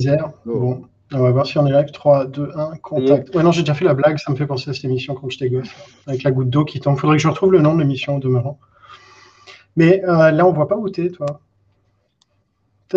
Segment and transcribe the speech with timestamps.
[0.00, 0.32] Isère.
[0.46, 1.90] Bon, on va voir si on est live.
[1.92, 3.34] 3, 2, 1, contact.
[3.34, 5.28] Ouais, non, j'ai déjà fait la blague, ça me fait penser à cette émission quand
[5.30, 5.68] j'étais gosse,
[6.06, 6.98] avec la goutte d'eau qui tombe.
[6.98, 8.58] Faudrait que je retrouve le nom de l'émission au demeurant.
[9.76, 11.40] Mais euh, là, on voit pas où t'es, toi.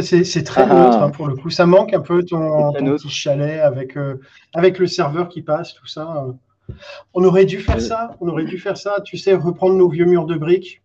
[0.02, 0.74] C'est très Ah.
[0.74, 1.50] neutre hein, pour le coup.
[1.52, 4.20] Ça manque un peu ton, petit chalet avec, euh,
[4.54, 6.26] avec le serveur qui passe, tout ça.
[6.28, 6.74] euh.
[7.14, 8.16] On aurait dû faire ça.
[8.22, 9.02] On aurait dû faire ça.
[9.04, 10.82] Tu sais, reprendre nos vieux murs de briques,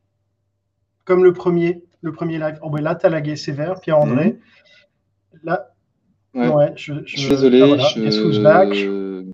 [1.07, 2.59] comme le premier, le premier live.
[2.63, 4.25] Oh, ben là, t'as lagué sévère, Pierre-André.
[4.25, 4.37] Là,
[6.35, 6.49] Ouais.
[6.49, 7.63] ouais, je, Je suis désolé.
[7.63, 7.89] ah, voilà.
[7.89, 9.33] je- back?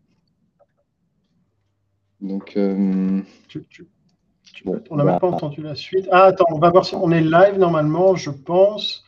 [2.21, 3.87] Donc, euh, Tu- tu-
[4.52, 5.21] tu- Bon, on n'a même bah.
[5.21, 6.09] pas entendu la suite.
[6.11, 9.05] Ah, attends, on va voir si on est live normalement, je pense.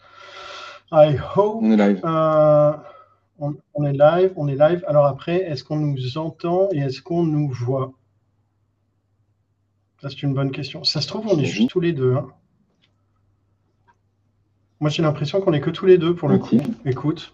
[0.92, 1.60] I hope.
[1.62, 2.00] on est live.
[2.04, 2.72] Euh,
[3.38, 4.84] on, on est live, on est live.
[4.86, 7.92] Alors après, est-ce qu'on nous entend et est-ce qu'on nous voit?
[10.02, 10.84] Ça, c'est une bonne question.
[10.84, 12.14] Ça se trouve, on est juste tous les deux.
[12.16, 12.28] hein.
[14.78, 16.58] Moi, j'ai l'impression qu'on est que tous les deux pour le coup.
[16.84, 17.32] Écoute.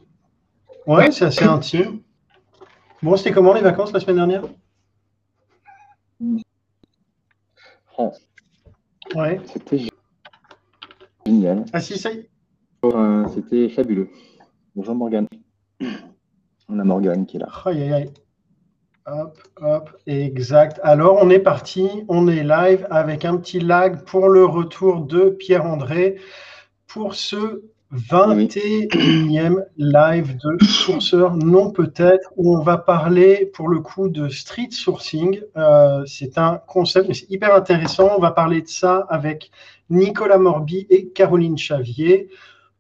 [0.87, 2.01] Ouais, c'est assez intime.
[3.03, 4.45] Bon, c'était comment les vacances la semaine dernière?
[7.99, 8.13] Oh,
[9.15, 9.41] Ouais.
[9.47, 9.87] C'était
[11.27, 11.65] génial.
[11.73, 12.31] Ah si, ça y est.
[12.85, 14.09] Euh, C'était fabuleux.
[14.75, 15.29] Bonjour Morgane.
[16.69, 17.49] On a Morgane qui est là.
[17.67, 18.11] Aïe, aïe, aïe.
[19.07, 20.81] Hop, hop, exact.
[20.85, 25.29] Alors, on est parti, on est live avec un petit lag pour le retour de
[25.31, 26.19] Pierre-André
[26.87, 27.63] pour ce
[27.93, 34.71] 21e live de Sourceur, non peut-être, où on va parler pour le coup de street
[34.71, 35.43] sourcing.
[35.59, 38.13] Euh, c'est un concept, mais c'est hyper intéressant.
[38.17, 39.51] On va parler de ça avec
[39.91, 42.31] Nicolas Morby et Caroline Chavier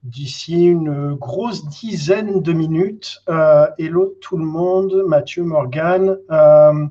[0.02, 3.22] d'ici une grosse dizaine de minutes.
[3.28, 6.16] Euh, hello tout le monde, Mathieu Morgan.
[6.30, 6.86] Euh,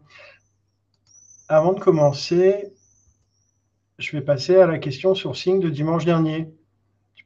[1.50, 2.72] avant de commencer,
[3.98, 6.54] je vais passer à la question sourcing de dimanche dernier.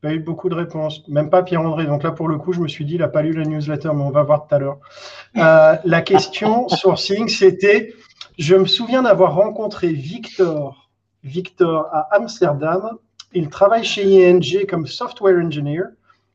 [0.01, 1.85] Je n'ai pas eu beaucoup de réponses, même pas Pierre-André.
[1.85, 3.89] Donc là, pour le coup, je me suis dit, il n'a pas lu la newsletter,
[3.93, 4.79] mais on va voir tout à l'heure.
[5.37, 7.93] Euh, la question sourcing, c'était,
[8.37, 10.89] je me souviens d'avoir rencontré Victor,
[11.23, 12.97] Victor à Amsterdam
[13.35, 15.83] il travaille chez ING comme software engineer.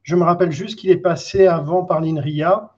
[0.03, 2.75] Je me rappelle juste qu'il est passé avant par l'INRIA.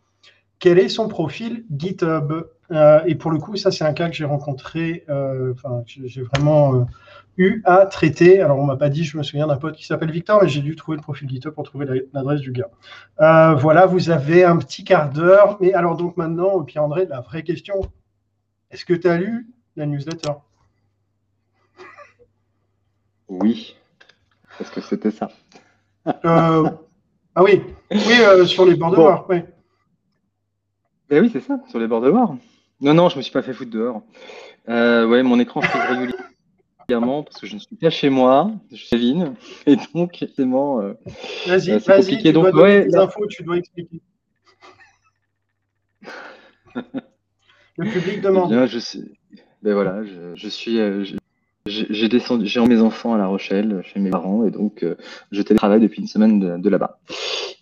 [0.62, 2.33] Quel est son profil GitHub?
[2.71, 6.06] Euh, Et pour le coup, ça, c'est un cas que j'ai rencontré, euh, enfin, que
[6.06, 6.84] j'ai vraiment euh,
[7.37, 8.41] eu à traiter.
[8.41, 10.61] Alors, on m'a pas dit, je me souviens d'un pote qui s'appelle Victor, mais j'ai
[10.61, 12.71] dû trouver le profil GitHub pour trouver la- l'adresse du gars.
[13.21, 15.59] Euh, voilà, vous avez un petit quart d'heure.
[15.61, 17.81] Mais alors, donc maintenant, Pierre-André, la vraie question,
[18.71, 20.31] est-ce que tu as lu la newsletter?
[23.29, 23.75] Oui.
[24.59, 25.29] Parce que c'était ça?
[26.23, 29.25] Ah oui, oui, sur les bords de Bon.
[29.29, 29.43] Oui.
[31.15, 32.37] Eh oui, c'est ça, sur les bords de Loire.
[32.81, 34.03] Non, non, je me suis pas fait foutre dehors.
[34.71, 35.83] Euh, ouais, mon écran frise
[36.89, 39.34] régulièrement parce que je ne suis pas chez moi, je suis à Vigne.
[39.67, 40.95] Et donc, forcément, euh,
[41.47, 44.00] Vas-y, Euh, c'est vas-y, compliqué, tu donc, dois ouais, là- infos, tu dois expliquer.
[47.77, 48.49] Le public eh demande.
[48.49, 49.05] bien, je suis,
[49.62, 51.17] ben voilà, je, je suis, euh, je-
[51.67, 54.97] j'ai descendu, j'ai mes enfants à La Rochelle chez mes parents et donc euh,
[55.31, 56.99] je télétravaille depuis une semaine de, de là-bas.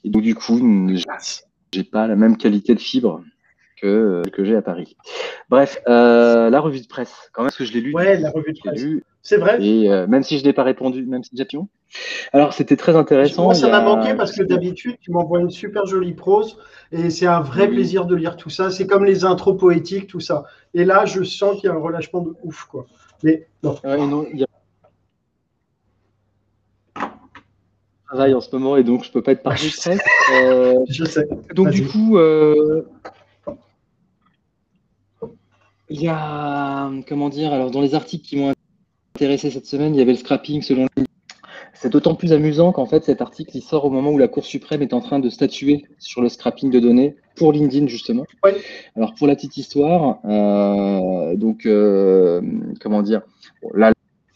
[0.04, 0.88] Et donc du coup,
[1.72, 3.22] j'ai pas la même qualité de fibre
[3.80, 4.96] que que j'ai à Paris.
[5.48, 7.94] Bref, euh, la revue de presse, quand même, parce que je l'ai lu.
[7.94, 8.82] Ouais, la revue de presse.
[9.22, 9.62] C'est vrai.
[9.62, 11.46] et euh, même si je n'ai pas répondu, même si j'ai.
[12.32, 13.44] Alors c'était très intéressant.
[13.44, 16.58] Moi, ça m'a a- manqué parce que d'habitude, tu m'envoies une super jolie prose
[16.92, 17.74] et c'est un vrai Oui.
[17.74, 18.70] plaisir de lire tout ça.
[18.70, 20.44] C'est comme les intros poétiques, tout ça.
[20.72, 22.86] Et là, je sens qu'il y a un relâchement de ouf, quoi.
[23.22, 23.76] Mais non.
[23.84, 24.46] Ouais, non, il y a
[28.06, 30.00] travail en ce moment et donc je peux pas être parti presse.
[30.32, 31.28] Euh, Je sais.
[31.54, 32.82] donc du coup, euh,
[35.90, 38.52] il y a comment dire alors dans les articles qui m'ont
[39.16, 40.86] intéressé cette semaine, il y avait le scrapping selon.
[41.74, 44.44] C'est d'autant plus amusant qu'en fait cet article il sort au moment où la Cour
[44.44, 48.24] suprême est en train de statuer sur le scrapping de données pour LinkedIn justement.
[48.44, 48.56] Ouais.
[48.96, 52.40] Alors pour la petite histoire, euh, donc euh,
[52.80, 53.22] comment dire,
[53.62, 53.92] bon, là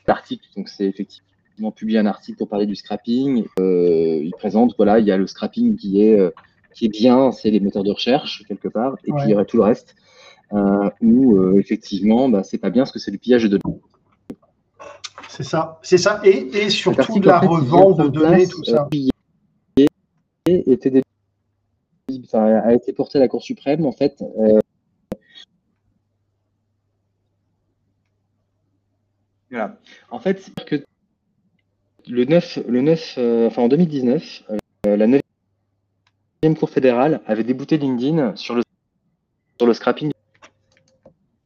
[0.07, 3.45] l'article donc c'est effectivement publié un article pour parler du scrapping.
[3.61, 6.19] Euh, il présente voilà il y a le scrapping qui est
[6.75, 9.19] qui est bien, c'est les moteurs de recherche quelque part, et Ouais.
[9.19, 9.95] puis il y aurait tout le reste
[10.51, 13.81] où euh, effectivement bah, c'est pas bien parce que c'est du pillage de données.
[15.29, 15.81] C'est ça.
[15.83, 16.21] C'est ça.
[16.25, 18.89] Et, et surtout de la revente de données, tout ça.
[18.93, 19.87] euh,
[20.47, 21.03] et était
[22.33, 24.23] a été porté à la Cour suprême en fait.
[24.39, 24.61] euh,
[29.51, 29.79] Voilà.
[30.11, 30.85] En fait, que
[32.09, 35.21] le 9, le 9 euh, enfin en 2019, euh, la 9e
[36.59, 38.63] Cour fédérale avait débouté LinkedIn sur le,
[39.59, 40.11] sur le scrapping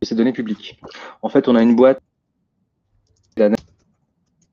[0.08, 0.80] ses données publiques.
[1.22, 2.00] En fait, on a une boîte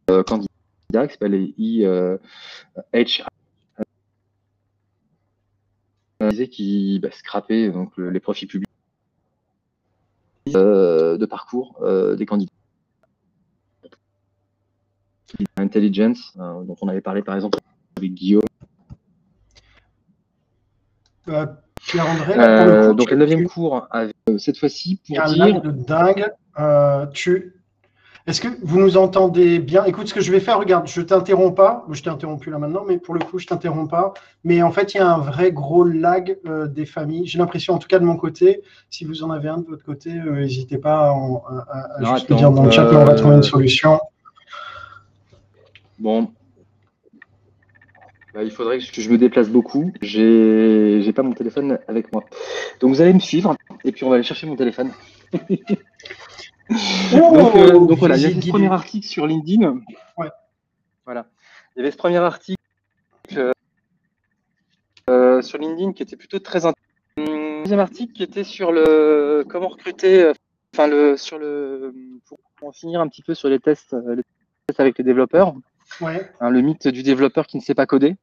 [0.10, 3.24] euh, candidat qui s'appelle IH
[6.30, 8.70] disait qu'il bah, scrapait donc, les profils publics
[10.48, 11.84] de parcours
[12.18, 12.52] des candidats.
[15.58, 17.60] Intelligence, dont on avait parlé par exemple
[17.98, 18.44] avec Guillaume.
[21.88, 23.88] Pierre-André, donc le neuvième cours,
[24.38, 25.62] cette fois-ci, pour dire...
[25.62, 26.32] de dingue.
[27.14, 27.56] tu,
[28.28, 29.86] est-ce que vous nous entendez bien?
[29.86, 31.86] Écoute, ce que je vais faire, regarde, je t'interromps pas.
[31.92, 34.16] Je t'ai interrompu là maintenant, mais pour le coup, je t'interromps pas.
[34.44, 37.28] Mais en fait, il y a un vrai gros lag euh, des familles.
[37.28, 39.84] J'ai l'impression, en tout cas de mon côté, si vous en avez un de votre
[39.84, 43.40] côté, euh, n'hésitez pas à, à, juste dire dans le chat, on va trouver une
[43.42, 44.00] euh, solution.
[46.00, 46.30] Bon.
[48.36, 49.94] Bah, il faudrait que je me déplace beaucoup.
[50.02, 52.26] J'ai n'ai pas mon téléphone avec moi.
[52.82, 53.56] Donc vous allez me suivre
[53.86, 54.92] et puis on va aller chercher mon téléphone.
[55.32, 55.42] donc,
[57.56, 59.80] euh, donc voilà, il y a ce premier article sur LinkedIn.
[60.18, 60.28] Ouais.
[61.06, 61.28] Voilà.
[61.76, 62.58] Il y avait ce premier article
[65.10, 67.62] euh, sur LinkedIn qui était plutôt très intéressant.
[67.64, 70.34] Deuxième article qui était sur le comment recruter, euh,
[70.76, 71.94] enfin le sur le
[72.28, 72.38] pour
[72.68, 74.24] en finir un petit peu sur les tests, les
[74.68, 75.56] tests avec les développeurs.
[76.02, 78.16] Hein, le mythe du développeur qui ne sait pas coder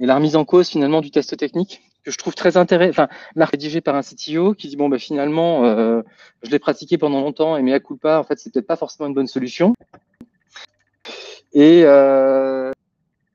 [0.00, 2.90] et la remise en cause finalement du test technique que je trouve très intéressant.
[2.90, 6.02] Enfin, là, rédigé par un CTO qui dit bon, bah, finalement, euh,
[6.42, 8.76] je l'ai pratiqué pendant longtemps et mais à coup pas, en fait, c'est peut-être pas
[8.76, 9.74] forcément une bonne solution.
[11.52, 12.72] Et, euh,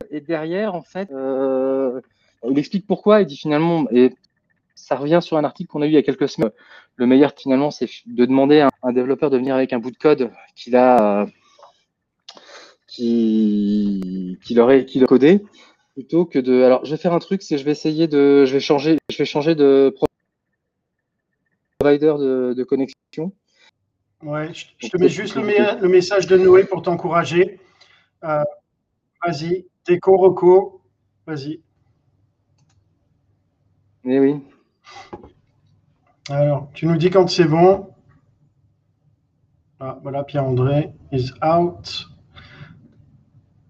[0.10, 2.02] et derrière, en fait, euh,
[2.50, 3.22] il explique pourquoi.
[3.22, 4.14] Il dit finalement, et
[4.76, 6.52] ça revient sur un article qu'on a eu il y a quelques semaines.
[6.96, 9.98] Le meilleur, finalement, c'est de demander à un développeur de venir avec un bout de
[9.98, 11.28] code qu'il a,
[12.88, 15.44] qui, qu'il aurait, qu'il a codé
[15.94, 16.64] plutôt que de.
[16.64, 19.18] Alors, je vais faire un truc, c'est je vais essayer de, je vais changer, je
[19.18, 19.94] vais changer de
[21.80, 23.34] provider de, connexion.
[24.24, 27.60] Ouais, je, te mets juste le, message de Noé pour t'encourager.
[28.24, 28.44] Euh,
[29.24, 30.82] vas-y, déco, reco,
[31.28, 31.62] vas-y.
[34.06, 34.42] Eh oui.
[36.30, 37.90] Alors, tu nous dis quand c'est bon.
[39.80, 42.08] Ah, voilà, Pierre-André is out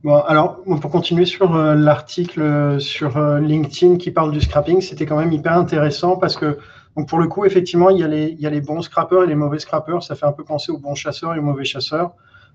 [0.09, 5.05] alors, pour continuer sur euh, l'article euh, sur euh, LinkedIn qui parle du scrapping, c'était
[5.05, 6.57] quand même hyper intéressant parce que,
[6.95, 10.03] donc pour le coup, effectivement, il y, a les, bons scrappers et les mauvais scrappers.
[10.03, 12.11] Ça fait un peu penser aux bons chasseurs et aux mauvais chasseurs.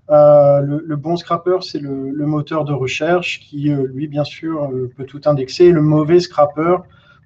[0.09, 5.71] le, bon scrapper, c'est le, moteur de recherche qui, lui, bien sûr, peut tout indexer.
[5.71, 6.75] Le mauvais scrapper,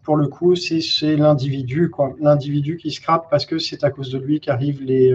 [0.04, 1.92] pour le coup, c'est l'individu.
[2.20, 5.12] L'individu qui scrape parce que c'est à cause de lui qu'arrivent les,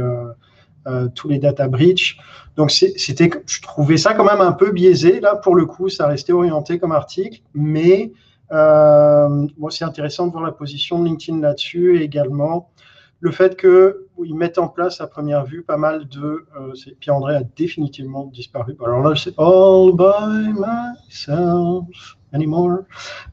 [0.87, 2.19] euh, tous les data breach.
[2.57, 5.21] Donc, c'était, je trouvais ça quand même un peu biaisé.
[5.21, 8.13] Là, pour le coup, ça restait orienté comme article, mais
[8.53, 12.71] euh, c'est intéressant de voir la position de LinkedIn là-dessus et également
[13.21, 16.45] le fait qu'ils mettent en place à première vue pas mal de.
[16.59, 18.77] Euh, Pierre-André a définitivement disparu.
[18.85, 22.81] Alors là, c'est All by myself anymore.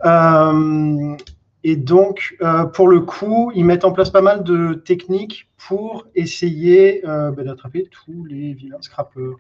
[0.06, 1.18] Euh,
[1.64, 6.08] et donc, euh, pour le coup, ils mettent en place pas mal de techniques pour
[6.16, 9.36] essayer euh, bah, d'attraper tous les vilains scrappers.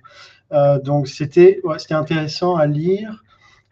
[0.51, 1.61] Euh, donc, c'était
[1.91, 3.23] intéressant à lire.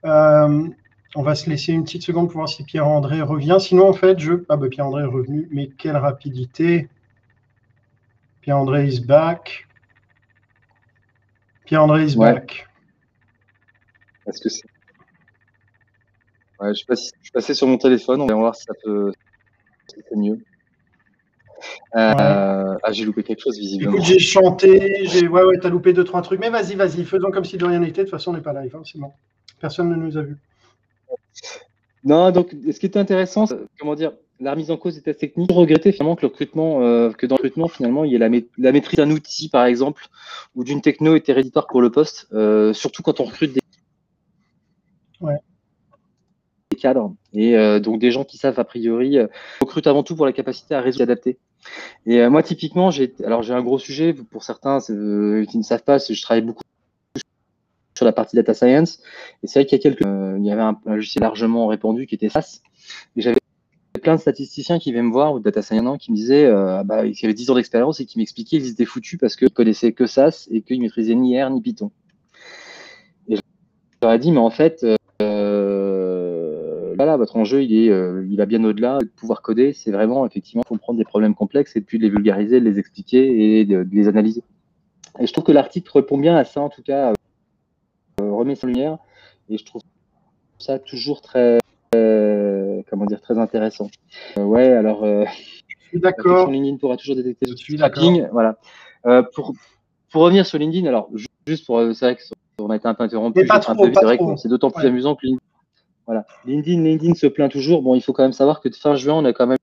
[0.04, 3.58] on va se laisser une petite seconde pour voir si Pierre-André revient.
[3.60, 4.34] Sinon, en fait, je...
[4.48, 6.90] Ah bah Pierre-André est revenu, mais quelle rapidité.
[8.42, 9.68] Pierre-André is back.
[11.66, 12.66] Pierre-André is back.
[14.26, 14.77] Est-ce que c'est
[16.62, 19.12] je, suis passé, sur mon téléphone, on va voir si ça peut.
[19.88, 20.40] c'est mieux.
[21.96, 24.00] Euh, ah, j'ai loupé quelque chose visiblement.
[24.02, 25.28] J'ai chanté, j'ai.
[25.28, 26.40] Ouais, ouais, t'as loupé deux, trois trucs.
[26.40, 28.02] Mais vas-y, vas-y, faisons comme si de rien n'était.
[28.02, 29.12] De toute façon, on n'est pas live, hein, c'est bon.
[29.60, 30.38] Personne ne nous a vus.
[32.04, 33.46] Non, donc ce qui était intéressant,
[33.80, 35.52] comment dire, la remise en cause des tests techniques.
[35.52, 38.30] Regretter finalement que le recrutement, euh, que dans le recrutement finalement, il y ait la,
[38.58, 40.06] la maîtrise d'un outil, par exemple,
[40.56, 43.62] ou d'une techno est héréditaire pour le poste, euh, surtout quand on recrute des.
[45.22, 45.38] Ouais
[46.78, 49.28] cadres et euh, donc des gens qui savent a priori euh,
[49.62, 51.38] recrutent avant tout pour la capacité à résoudre adapter.
[52.06, 54.94] Et euh, moi typiquement j'ai alors j'ai un gros sujet pour certains qui
[55.58, 56.64] ne savent pas, je travaille beaucoup
[57.96, 59.00] sur la partie data science
[59.44, 60.08] et c'est vrai qu'il y a quelques
[60.40, 62.62] il y avait un, logiciel largement répandu qui était SAS
[63.16, 63.38] et j'avais
[64.02, 66.48] plein de statisticiens qui viennent me voir ou data science qui me disaient
[66.86, 69.92] bah, qui avaient 10 ans d'expérience et qui m'expliquaient qu'ils étaient foutus parce qu'ils connaissaient
[69.92, 71.92] que SAS et qu'ils maîtrisaient ni R ni Python.
[73.28, 73.42] Et je
[74.04, 74.86] leur ai dit mais en fait
[76.98, 79.72] voilà, votre enjeu, il, est, euh, il va bien au-delà de pouvoir coder.
[79.72, 83.60] C'est vraiment, effectivement, comprendre des problèmes complexes et puis de les vulgariser, de les expliquer
[83.60, 84.44] et de, les analyser.
[85.20, 87.14] Et je trouve que l'article répond bien à ça, en tout cas,
[88.20, 88.98] euh, remet sa lumière.
[89.50, 89.84] Et je trouve
[90.58, 91.60] ça toujours très,
[91.96, 93.90] euh, comment dire, très intéressant.
[94.36, 95.06] ouais, alors.
[95.06, 96.50] je suis d'accord.
[96.50, 98.28] LinkedIn pourra toujours détecter le tracking.
[98.32, 98.58] Voilà.
[99.36, 99.54] pour,
[100.12, 101.10] pour revenir sur LinkedIn, alors
[101.46, 102.18] juste pour, c'est vrai
[102.58, 103.48] qu'on a été un peu interrompu.
[104.38, 105.47] c'est d'autant plus amusant que LinkedIn
[106.08, 106.26] Voilà.
[106.46, 107.84] LinkedIn, LinkedIn se plaint toujours.
[107.84, 109.58] Bon, il faut quand même savoir que fin juin, on a quand même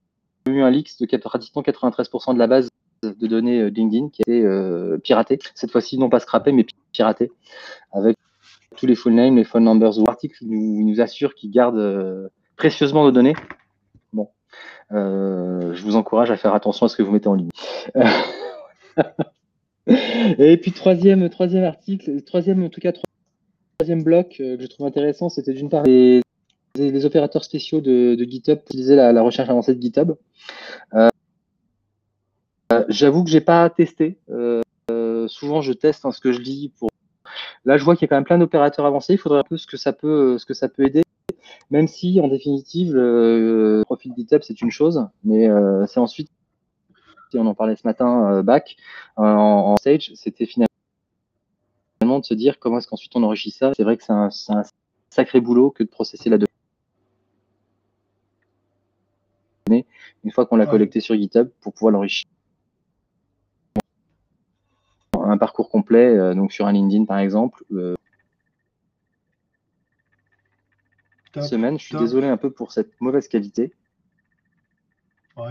[0.47, 2.69] eu un leak de pratiquement 93% de la base
[3.03, 5.39] de données euh, LinkedIn qui a été euh, piratée.
[5.55, 7.33] Cette fois-ci, non pas scrappée, mais piratée.
[7.93, 8.17] Avec
[8.77, 12.29] tous les full names, les phone numbers ou articles nous, nous assurent qu'ils gardent euh,
[12.57, 13.35] précieusement nos données.
[14.13, 14.29] Bon.
[14.91, 17.51] je vous encourage à faire attention à ce que vous mettez en ligne.
[19.87, 22.93] Et puis troisième, troisième article, troisième en tout cas
[23.79, 26.23] troisième bloc que je trouve intéressant, c'était d'une part les,
[26.77, 30.17] les, opérateurs spéciaux de, GitHub utilisaient la, recherche avancée de GitHub.
[30.95, 31.09] Euh,
[32.73, 34.19] euh, j'avoue que j'ai pas testé.
[34.31, 34.63] Euh,
[35.29, 36.73] souvent, je teste hein, ce que je lis.
[36.79, 36.91] Pour...
[37.65, 39.15] Là, je vois qu'il y a quand même plein d'opérateurs avancés.
[39.15, 41.03] Il faudrait un peu ce que ça peut, ce que ça peut aider.
[41.71, 45.49] Même si, en définitive, le profil GitHub c'est une chose, mais
[45.87, 46.29] c'est ensuite
[47.37, 48.77] on en parlait ce matin back
[49.17, 50.69] en, stage, c'était finalement
[52.21, 53.73] de se dire comment est-ce qu'ensuite on enrichit ça.
[53.77, 54.31] C'est vrai que c'est un,
[55.11, 56.54] sacré boulot que de processer la donnée.
[60.25, 62.27] Une fois qu'on l'a collecté sur GitHub pour pouvoir l'enrichir.
[65.19, 67.65] Un parcours complet, euh, donc sur un LinkedIn par exemple.
[67.73, 67.95] Euh,
[71.43, 73.73] semaine, je suis désolé un peu pour cette mauvaise qualité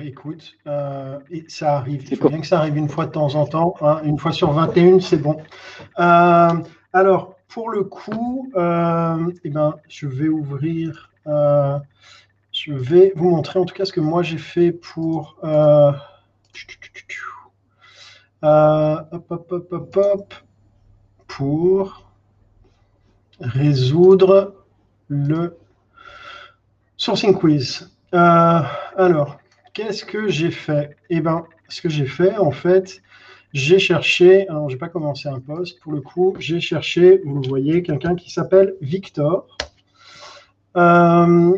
[0.02, 2.08] écoute, euh, ça arrive.
[2.18, 3.76] Faut bien que ça arrive une fois de temps en temps.
[3.82, 4.02] Hein.
[4.04, 5.38] Une fois sur 21, c'est bon.
[6.00, 6.54] Euh,
[6.94, 11.12] alors, pour le coup, eh ben, je vais ouvrir.
[12.66, 15.38] Je vais vous montrer en tout cas ce que moi j'ai fait pour.
[21.28, 22.10] pour
[23.42, 24.66] résoudre
[25.10, 25.58] le
[26.96, 27.92] sourcing quiz.
[28.14, 29.40] alors,
[29.74, 30.96] qu'est-ce que j'ai fait?
[31.10, 33.02] Eh bien, ce que j'ai fait, en fait,
[33.52, 37.42] j'ai cherché, alors je n'ai pas commencé un poste, pour le coup, j'ai cherché, vous
[37.42, 39.48] le voyez, quelqu'un qui s'appelle Victor.
[40.78, 41.58] Euh,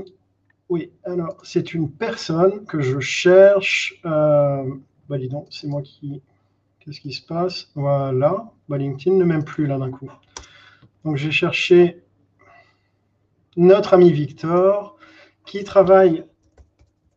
[0.69, 3.99] oui, alors c'est une personne que je cherche.
[4.05, 4.63] Euh,
[5.07, 6.21] bah dis donc, c'est moi qui.
[6.79, 7.71] Qu'est-ce qui se passe?
[7.75, 8.51] Voilà.
[8.69, 10.09] Bah, LinkedIn ne m'aime plus là d'un coup.
[11.03, 12.03] Donc j'ai cherché
[13.57, 14.97] notre ami Victor
[15.45, 16.25] qui travaille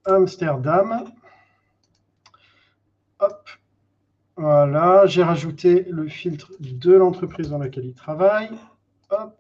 [0.05, 1.05] Amsterdam.
[3.21, 3.49] Hop.
[4.37, 8.51] Voilà, j'ai rajouté le filtre de l'entreprise dans laquelle il travaille.
[9.11, 9.35] Hop.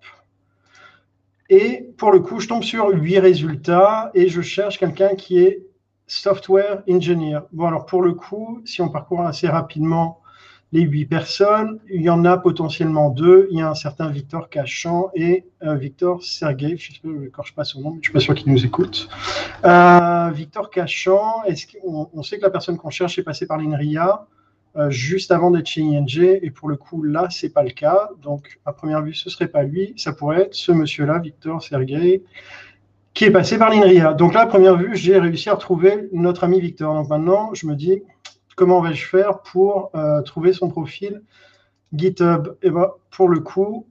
[1.50, 5.66] Et pour le coup, je tombe sur huit résultats et je cherche quelqu'un qui est
[6.06, 7.40] software engineer.
[7.52, 10.20] Bon, alors pour le coup, si on parcourt assez rapidement
[10.72, 11.78] les huit personnes.
[11.90, 13.48] Il y en a potentiellement deux.
[13.50, 16.76] Il y a un certain Victor Cachan et euh, Victor Sergei.
[16.76, 19.08] Je ne sais pas son nom, je ne suis pas sûr qu'il nous écoute.
[19.64, 23.58] Euh, Victor Cachan, est-ce qu'on on sait que la personne qu'on cherche est passée par
[23.58, 24.26] l'INRIA?
[24.88, 28.10] Juste avant d'être chez ING, et pour le coup, là, ce n'est pas le cas.
[28.22, 29.94] Donc, à première vue, ce serait pas lui.
[29.96, 32.22] Ça pourrait être ce monsieur-là, Victor Sergei,
[33.14, 34.14] qui est passé par l'INRIA.
[34.14, 36.94] Donc là, à première vue, j'ai réussi à retrouver notre ami Victor.
[36.94, 38.02] Donc maintenant, je me dis,
[38.54, 41.22] comment vais-je faire pour euh, trouver son profil
[41.92, 42.56] GitHub?
[42.62, 43.86] Et eh ben, pour le coup,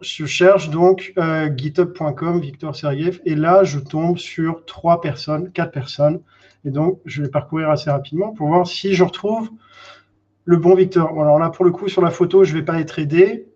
[0.00, 5.72] je cherche donc euh, github.com, Victor Sergeev, et là, je tombe sur trois personnes, quatre
[5.72, 6.20] personnes.
[6.64, 9.50] Et donc, je vais parcourir assez rapidement pour voir si je retrouve
[10.44, 11.08] le bon Victor.
[11.20, 13.48] alors là, pour le coup, sur la photo, je ne vais pas être aidé.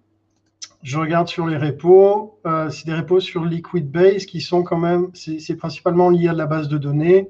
[0.83, 2.39] Je regarde sur les repos.
[2.47, 6.47] Euh, c'est des repos sur Liquidbase qui sont quand même, c'est principalement lié à la
[6.47, 7.29] base de données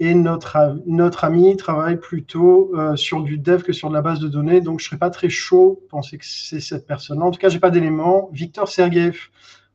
[0.00, 4.20] et notre, notre ami travaille plutôt euh, sur du dev que sur de la base
[4.20, 4.60] de données.
[4.60, 7.24] Donc, je ne serais pas très chaud de penser que c'est cette personne-là.
[7.24, 8.30] En tout cas, je n'ai pas d'éléments.
[8.32, 9.18] Victor Sergeev,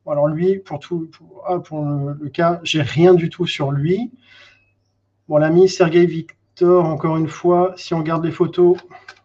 [0.08, 1.10] alors lui, pour, tout,
[1.46, 4.12] ah, pour le, le, cas, j'ai rien du tout sur lui.
[5.30, 8.78] Bon, l'ami Sergei Victor, encore une fois, si on regarde les photos,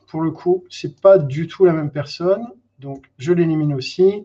[0.06, 2.46] pour le coup, c'est pas du tout la même personne.
[2.78, 4.24] Donc, je l'élimine aussi.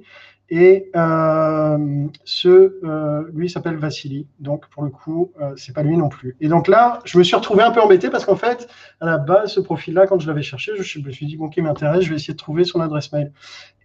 [0.49, 4.27] Et euh, ce, euh, lui s'appelle Vassili.
[4.39, 6.35] Donc, pour le coup, euh, c'est pas lui non plus.
[6.41, 8.67] Et donc là, je me suis retrouvé un peu embêté parce qu'en fait,
[9.01, 11.63] à la base, ce profil-là, quand je l'avais cherché, je, me suis dit, bon, qui
[11.63, 13.31] m'intéresse, je vais essayer de trouver son adresse mail.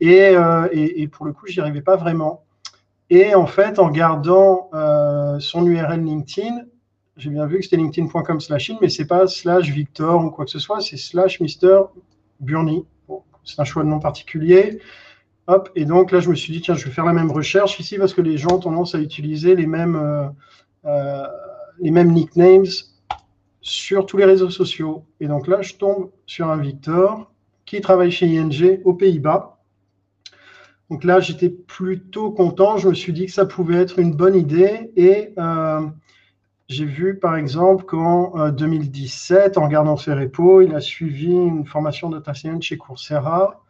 [0.03, 0.35] Et,
[0.73, 2.45] et, et pour le coup, j'y arrivais pas vraiment.
[3.09, 4.69] Et en fait, en gardant
[5.41, 6.65] son URL LinkedIn,
[7.19, 10.47] j'ai bien vu que c'était linkedin.com slash in, mais c'est pas slash Victor ou quoi
[10.47, 11.83] que ce soit, c'est slash Mr.
[12.41, 12.87] Burny.
[13.07, 14.81] Bon, c'est un choix de nom particulier
[15.75, 17.97] et donc là, je me suis dit, tiens, je vais faire la même recherche ici
[17.97, 20.29] parce que les gens ont tendance à utiliser les mêmes, euh,
[20.85, 21.27] euh,
[21.81, 22.67] les mêmes nicknames
[23.63, 25.05] sur tous les réseaux sociaux.
[25.21, 27.33] Et donc là, je tombe sur un Victor
[27.65, 29.59] qui travaille chez ING aux Pays-Bas.
[30.91, 32.77] Donc là, j'étais plutôt content.
[32.77, 34.91] Je me suis dit que ça pouvait être une bonne idée.
[34.97, 35.81] Et euh,
[36.69, 42.11] j'ai vu, par exemple, qu'en 2017, en regardant ses repos, il a suivi une formation
[42.11, 43.63] data science chez Coursera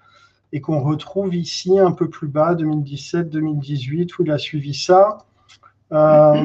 [0.53, 5.19] et qu'on retrouve ici un peu plus bas, 2017-2018, où il a suivi ça.
[5.93, 6.45] Euh,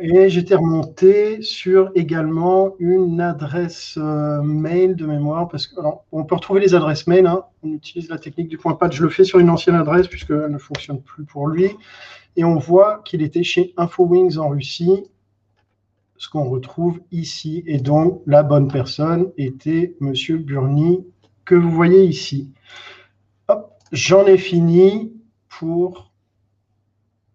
[0.00, 6.60] et j'étais remonté sur également une adresse euh, mail de mémoire, parce qu'on peut retrouver
[6.60, 7.44] les adresses mail, hein.
[7.62, 10.50] on utilise la technique du point pad, je le fais sur une ancienne adresse puisqu'elle
[10.50, 11.76] ne fonctionne plus pour lui,
[12.36, 15.04] et on voit qu'il était chez InfoWings en Russie,
[16.18, 21.04] ce qu'on retrouve ici, et donc la bonne personne était Monsieur Burny,
[21.44, 22.52] que vous voyez ici.
[23.92, 25.12] J'en ai fini
[25.48, 26.12] pour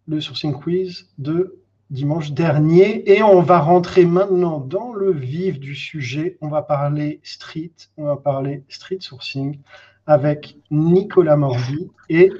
[0.07, 5.75] le sourcing quiz de dimanche dernier et on va rentrer maintenant dans le vif du
[5.75, 6.38] sujet.
[6.41, 9.59] On va parler street, on va parler street sourcing
[10.05, 12.31] avec Nicolas Mordi et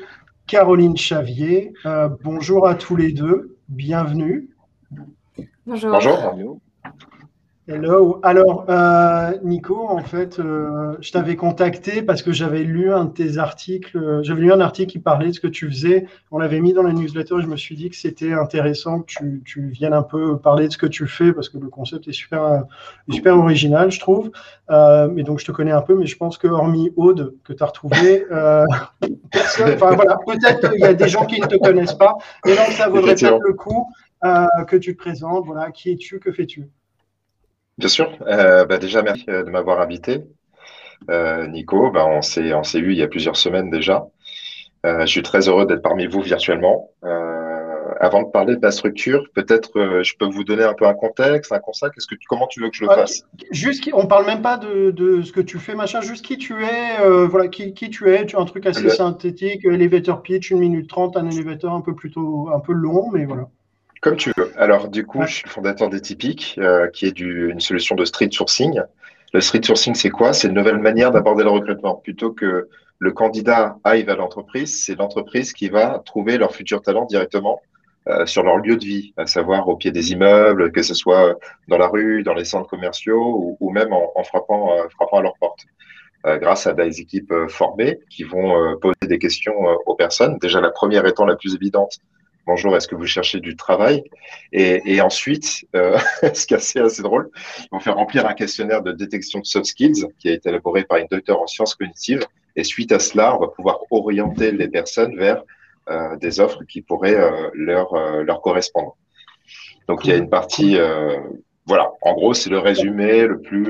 [0.48, 1.74] Caroline Chavier.
[1.86, 4.51] Euh, bonjour à tous les deux, bienvenue.
[5.66, 5.92] Bonjour.
[5.92, 6.60] Bonjour.
[7.68, 8.20] Hello.
[8.24, 13.12] Alors, euh, Nico, en fait, euh, je t'avais contacté parce que j'avais lu un de
[13.12, 13.98] tes articles.
[13.98, 16.08] Euh, j'avais lu un article qui parlait de ce que tu faisais.
[16.32, 19.14] On l'avait mis dans la newsletter et je me suis dit que c'était intéressant que
[19.46, 22.14] tu, viennes un peu parler de ce que tu fais parce que le concept est
[22.14, 22.64] super,
[23.10, 24.32] super original, je trouve.
[24.70, 27.64] mais donc, je te connais un peu, mais je pense que hormis Aude, que tu
[27.64, 32.18] as retrouvé, enfin voilà, peut-être qu'il y a des gens qui ne te connaissent pas.
[32.46, 33.88] Et donc, ça vaudrait peut-être le coup
[34.22, 35.46] que tu te présentes.
[35.46, 36.70] Voilà, qui es-tu, que fais-tu?
[37.78, 38.16] Bien sûr.
[38.28, 40.24] Euh, bah, déjà, merci euh, de m'avoir invité.
[41.10, 44.08] Euh, Nico, bah, on s'est on s'est eu il y a plusieurs semaines déjà.
[44.84, 46.92] je suis très heureux d'être parmi vous virtuellement.
[48.00, 51.52] avant de parler de la structure, peut-être je peux vous donner un peu un contexte,
[51.52, 51.90] un conseil.
[51.94, 53.24] Qu'est-ce que comment tu veux que je le fasse?
[53.52, 56.02] Juste, on parle même pas de, de, ce que tu fais, machin.
[56.02, 58.28] Juste qui tu es, voilà, qui, qui, tu es.
[58.28, 61.96] Tu as un truc assez synthétique, elevator pitch, une minute trente, un elevator un peu
[61.96, 63.48] plutôt un peu long, mais voilà.
[64.02, 64.52] Comme tu veux.
[64.58, 68.30] Alors, du coup, je suis fondateur d'Etypic, euh, qui est du, une solution de street
[68.32, 68.82] sourcing.
[69.32, 70.34] Le street sourcing, c'est quoi?
[70.34, 71.96] C'est une nouvelle manière d'aborder le recrutement.
[71.96, 72.68] Plutôt que
[72.98, 77.62] le candidat aille vers l'entreprise, c'est l'entreprise qui va trouver leur futur talent directement
[78.08, 81.38] euh, sur leur lieu de vie, à savoir au pied des immeubles, que ce soit
[81.68, 85.22] dans la rue, dans les centres commerciaux ou, même en, en frappant, euh, frappant à
[85.22, 85.60] leur porte.
[86.26, 90.40] Euh, grâce à des équipes formées qui vont poser des questions aux personnes.
[90.40, 92.00] Déjà, la première étant la plus évidente,
[92.52, 94.04] bonjour, est-ce que vous cherchez du travail?
[94.52, 95.98] Et, ensuite, euh,
[96.34, 99.46] ce qui est assez, assez drôle, ils vont faire remplir un questionnaire de détection de
[99.46, 102.26] soft skills qui a été élaboré par une docteure en sciences cognitives.
[102.58, 105.42] Et suite à cela, on va pouvoir orienter les personnes vers
[105.90, 108.98] euh, des offres qui pourraient euh, leur, leur correspondre.
[109.88, 110.78] Donc, il y a une partie,
[111.66, 113.68] voilà, en gros, c'est le résumé le plus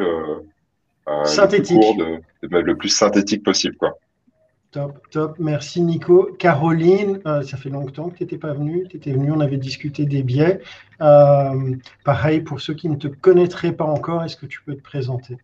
[1.25, 1.77] synthétique,
[2.41, 3.95] le plus synthétique possible, quoi.
[4.71, 5.35] Top, top.
[5.37, 6.29] Merci Nico.
[6.39, 8.87] Caroline, euh, ça fait longtemps que tu n'étais pas venue.
[8.89, 10.61] Tu étais venue, on avait discuté des biais.
[11.01, 14.81] Euh, pareil, pour ceux qui ne te connaîtraient pas encore, est-ce que tu peux te
[14.81, 15.37] présenter?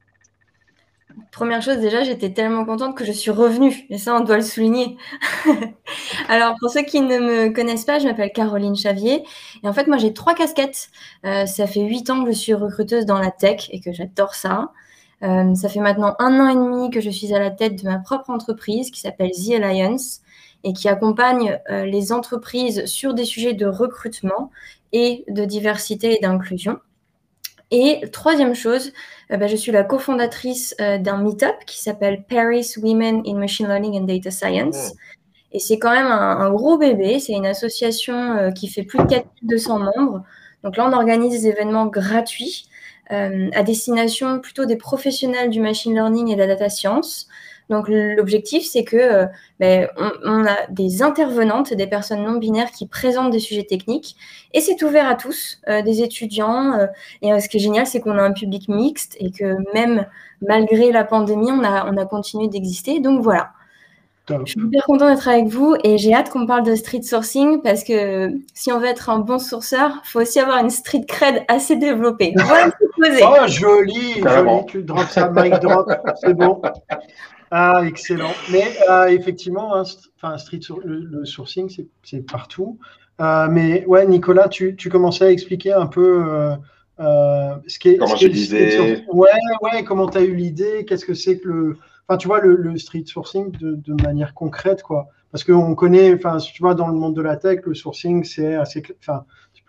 [1.34, 3.86] Première chose, déjà, j'étais tellement contente que je suis revenue.
[3.90, 4.98] Et ça, on doit le souligner.
[6.30, 9.26] Alors, pour ceux qui ne me connaissent pas, je m'appelle Caroline Chavier.
[9.62, 10.90] Et en fait, moi, j'ai trois casquettes.
[11.26, 14.36] Euh, ça fait huit ans que je suis recruteuse dans la tech et que j'adore
[14.36, 14.72] ça.
[15.24, 17.90] Euh, ça fait maintenant un an et demi que je suis à la tête de
[17.90, 20.22] ma propre entreprise qui s'appelle The Alliance
[20.64, 24.52] et qui accompagne euh, les entreprises sur des sujets de recrutement
[24.94, 26.80] et de diversité et d'inclusion.
[27.72, 28.94] Et troisième chose,
[29.32, 34.00] euh, bah, je suis la cofondatrice d'un meetup qui s'appelle Paris Women in Machine Learning
[34.00, 34.92] and Data Science.
[34.94, 34.98] Oh.
[35.54, 37.20] Et c'est quand même un, un, gros bébé.
[37.20, 40.24] C'est une association qui fait plus de 4200 membres.
[40.64, 42.68] Donc là, on organise des événements gratuits
[43.10, 47.28] à destination plutôt des professionnels du machine learning et de la data science.
[47.70, 49.26] Donc l'objectif, c'est que euh,
[49.60, 49.89] ben,
[50.24, 54.15] on, a des intervenantes, des personnes non binaires qui présentent des sujets techniques,
[54.54, 56.88] et c'est ouvert à tous, euh, des étudiants.
[57.22, 60.06] et ce qui est génial, c'est qu'on a un public mixte et que même
[60.41, 63.00] malgré la pandémie, on a, on a continué d'exister.
[63.00, 63.52] Donc voilà,
[64.30, 67.62] je suis super content d'être avec vous et j'ai hâte qu'on parle de street sourcing
[67.62, 71.06] parce que si on veut être un bon sourceur, il faut aussi avoir une street
[71.08, 72.34] cred assez développée.
[72.46, 76.62] Voilà oh, joli, joli, tu drops ça, mic drop, c'est bon.
[77.52, 78.32] Ah, excellent.
[78.52, 79.84] Mais euh, effectivement, hein,
[80.18, 81.70] enfin, street le, sourcing,
[82.04, 82.78] c'est partout.
[83.22, 86.26] Euh, mais ouais, Nicolas, tu, tu, commençais à expliquer un peu
[87.00, 87.98] euh, ce qu'est.
[87.98, 89.04] Comment j'ai l'idée.
[89.12, 89.30] Ouais,
[89.62, 92.78] ouais, comment tu as eu l'idée Qu'est-ce que c'est que le enfin, tu vois, le,
[92.78, 95.08] street sourcing de, manière concrète, quoi.
[95.32, 98.56] Parce qu'on connaît, enfin, tu vois, dans le monde de la tech, le sourcing, c'est
[98.56, 99.26] assez, enfin,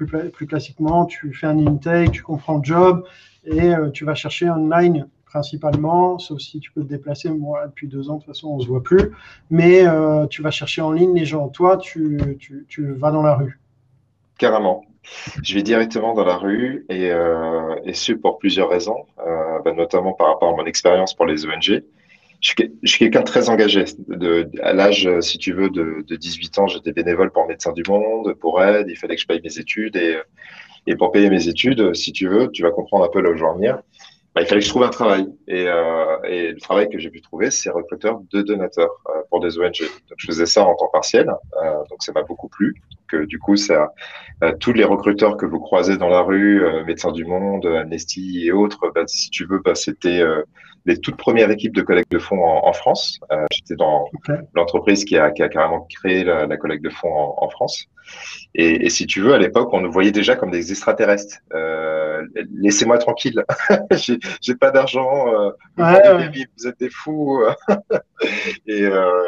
[0.07, 3.05] plus, classiquement, tu fais un intake, tu comprends le job
[3.44, 7.29] et euh, tu vas chercher online principalement, sauf si tu peux te déplacer.
[7.31, 9.12] Moi, depuis deux ans, de toute façon, on se voit plus.
[9.51, 11.48] Mais euh, tu vas chercher en ligne les gens.
[11.48, 13.61] Toi, tu, tu, tu, vas dans la rue.
[14.38, 14.85] Carrément.
[15.42, 20.12] Je vais directement dans la rue et, euh, et ce pour plusieurs raisons, bah, notamment
[20.12, 21.83] par rapport à mon expérience pour les ONG.
[22.40, 22.53] Je,
[22.85, 23.85] suis quelqu'un très engagé.
[24.62, 28.35] À l'âge, si tu veux, de, de 18 ans, j'étais bénévole pour Médecins du Monde,
[28.35, 28.87] pour Aide.
[28.88, 29.96] Il fallait que je paye mes études.
[29.96, 30.16] Et,
[30.87, 33.35] et pour payer mes études, si tu veux, tu vas comprendre un peu là où
[33.35, 33.79] je veux en venir.
[34.35, 35.27] Bah, il fallait que je trouve un travail.
[35.48, 39.59] Et, euh, le travail que j'ai pu trouver, c'est recruteur de donateurs euh, pour des
[39.59, 39.81] ONG.
[39.81, 41.29] Donc, je faisais ça en temps partiel.
[41.62, 42.74] Euh, donc, ça m'a beaucoup plu.
[43.09, 47.11] Que du coup, euh, tous les recruteurs que vous croisez dans la rue, euh, Médecins
[47.11, 50.22] du Monde, Amnesty et autres, bah, si tu veux, bah, c'était
[50.88, 53.20] les toutes premières équipes de collecte de fonds en, en France.
[53.53, 54.09] J'étais dans
[54.55, 57.87] l'entreprise qui a, qui a carrément créé la, la collecte de fonds en, en France.
[58.55, 61.37] Et, et, si tu veux, à l'époque, on nous voyait déjà comme des extraterrestres.
[61.53, 63.44] Euh, Laissez-moi tranquille.
[64.40, 65.29] J'ai pas d'argent.
[65.29, 67.44] Euh, ouais, Vous êtes des fous.
[68.66, 69.22] et, euh,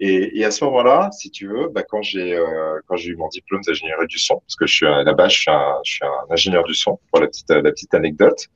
[0.00, 3.60] et, et, à ce moment-là, si tu veux, bah, quand j'ai euh, eu mon diplôme
[3.62, 5.38] d'ingénieur du son, parce que je suis là-bas, je
[5.84, 6.98] je suis un ingénieur du son.
[7.10, 8.46] Pour la petite la petite anecdote,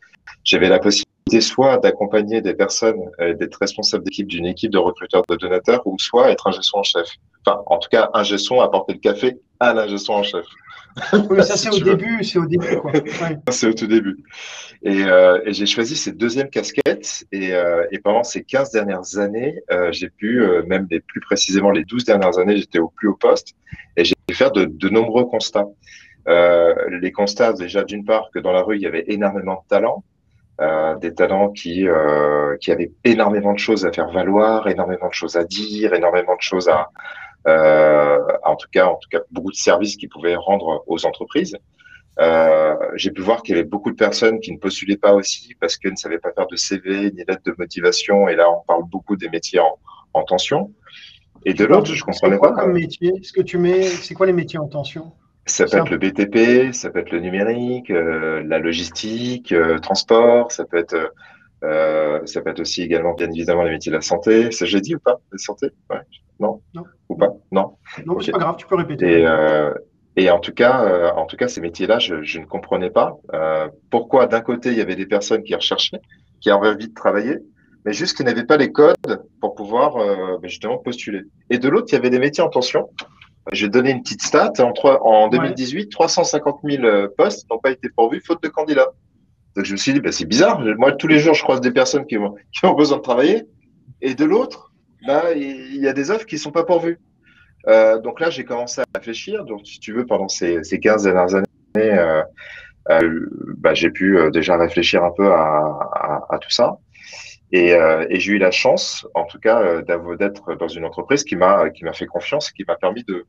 [0.43, 1.04] j'avais la possibilité
[1.41, 5.99] soit d'accompagner des personnes, euh, d'être responsable d'équipe d'une équipe de recruteurs de donateurs, ou
[5.99, 7.09] soit être un gestion en chef.
[7.47, 10.47] Enfin, en tout cas, un gestion apporter le café à la gestion en chef.
[11.31, 12.93] Oui, ça c'est au début, c'est au début quoi.
[13.51, 14.23] C'est au tout début.
[14.83, 19.19] Et, euh, et j'ai choisi cette deuxième casquette et, euh, et, pendant ces 15 dernières
[19.19, 22.89] années, euh, j'ai pu, euh, même les, plus précisément les 12 dernières années, j'étais au
[22.89, 23.55] plus haut poste
[23.97, 25.67] et j'ai pu faire de, de nombreux constats.
[26.29, 29.69] Euh, les constats déjà d'une part que dans la rue il y avait énormément de
[29.69, 30.05] talents,
[30.61, 35.13] euh, des talents qui, euh, qui avaient énormément de choses à faire valoir, énormément de
[35.13, 36.91] choses à dire, énormément de choses à,
[37.49, 41.57] euh, en tout cas, en tout cas, beaucoup de services qu'ils pouvaient rendre aux entreprises.
[42.95, 45.77] J'ai pu voir qu'il y avait beaucoup de personnes qui ne postulaient pas aussi parce
[45.77, 48.29] qu'elles ne savaient pas faire de CV ni lettre de motivation.
[48.29, 49.79] Et là, on parle beaucoup des métiers en,
[50.13, 50.73] en tension.
[51.45, 52.63] Et de l'autre, je comprenais quoi pas.
[52.63, 55.13] Comme métier, ce que tu mets, c'est quoi les métiers en tension?
[55.47, 60.51] Ça peut être le BTP, ça peut être le numérique, euh, la logistique, euh, transport,
[60.51, 61.13] ça peut être,
[61.63, 64.51] euh, ça peut être aussi également bien évidemment les métiers de la santé.
[64.53, 65.71] Ça j'ai dit ou pas La santé?
[65.91, 66.01] Ouais.
[66.41, 66.63] Non?
[66.75, 66.85] Non.
[67.11, 67.35] Ou pas?
[67.53, 67.77] Non.
[68.07, 68.27] Non, okay.
[68.27, 69.21] c'est pas grave, tu peux répéter.
[69.21, 69.73] Et, euh,
[70.17, 73.17] et en tout cas, euh, en tout cas, ces métiers-là, je, je, ne comprenais pas
[73.91, 76.01] pourquoi d'un côté il y avait des personnes qui recherchaient,
[76.41, 77.39] qui avaient envie de travailler,
[77.85, 79.97] mais juste qui n'avaient pas les codes pour pouvoir
[80.43, 81.23] justement postuler.
[81.51, 82.89] Et de l'autre, il y avait des métiers en tension
[83.53, 84.53] je vais donner une petite stat.
[84.59, 85.89] En, 3, en 2018, ouais.
[85.89, 88.93] 350 000 postes n'ont pas été pourvus faute de candidats.
[89.57, 90.61] Donc je me suis dit, bah, c'est bizarre.
[90.61, 93.45] Moi, tous les jours, je croise des personnes qui ont, qui ont besoin de travailler.
[94.01, 94.73] Et de l'autre,
[95.07, 96.99] bah, il y a des offres qui ne sont pas pourvues.
[97.69, 99.45] Euh, donc là, j'ai commencé à réfléchir.
[99.45, 101.45] Donc, si tu veux, pendant ces, ces 15 dernières années,
[101.77, 102.23] euh,
[102.91, 103.27] euh,
[103.59, 106.79] bah, j'ai pu euh, déjà réfléchir un peu à, à, à tout ça.
[107.55, 111.23] Et, euh, et j'ai eu la chance, en tout cas, euh, d'être dans une entreprise
[111.23, 113.27] qui m'a qui m'a fait confiance, qui m'a permis de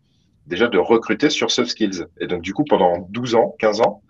[0.47, 2.07] déjà de recruter sur soft skills.
[2.19, 4.01] Et donc du coup, pendant 12 ans, 15 ans,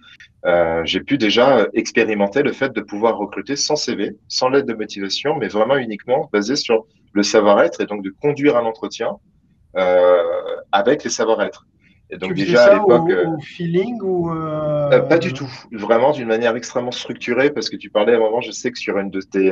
[0.45, 4.73] euh, j'ai pu déjà expérimenter le fait de pouvoir recruter sans CV, sans lettre de
[4.73, 9.17] motivation, mais vraiment uniquement basé sur le savoir-être et donc de conduire un entretien
[9.75, 10.23] euh,
[10.71, 11.67] avec les savoir-être.
[12.09, 14.97] Et donc tu déjà ça à l'époque, au, au, feeling ou euh...
[15.01, 18.39] pas du tout, vraiment d'une manière extrêmement structurée, parce que tu parlais à un moment,
[18.39, 19.51] je sais que sur une de tes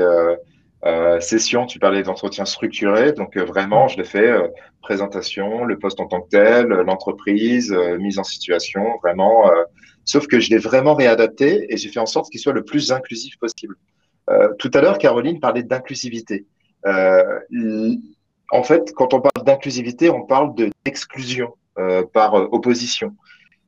[0.85, 4.47] euh, session, tu parlais d'entretien structuré, donc euh, vraiment, je l'ai fait euh,
[4.81, 9.49] présentation, le poste en tant que tel, l'entreprise, mise en situation, vraiment.
[10.03, 12.91] sauf que je l'ai vraiment réadapté et j'ai fait en sorte qu'il soit le plus
[12.91, 13.75] inclusif possible.
[14.59, 16.45] tout à l'heure, Caroline parlait d'inclusivité.
[16.85, 21.53] en fait, quand on parle d'inclusivité, on parle d'exclusion
[22.11, 23.15] par opposition.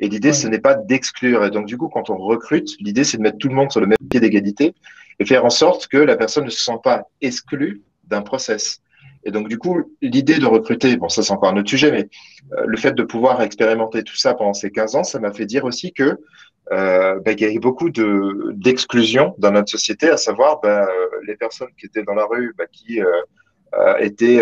[0.02, 1.46] Et l'idée, ce n'est pas d'exclure.
[1.46, 3.80] Et donc, du coup, quand on recrute, l'idée, c'est de mettre tout le monde sur
[3.80, 4.76] le même pied d'égalité
[5.20, 8.82] et faire en sorte que la personne ne se sent pas exclue d'un process.
[9.24, 12.10] Et donc, du coup, l'idée de recruter, bon, ça c'est encore un autre sujet, mais
[12.54, 15.48] euh, le fait de pouvoir expérimenter tout ça pendant ces 15 ans, ça m'a fait
[15.48, 16.20] dire aussi que
[16.72, 21.08] euh, bah, il y avait beaucoup de d'exclusion dans notre société, à savoir bah, euh,
[21.28, 24.42] les personnes qui étaient dans la rue, bah, qui euh, étaient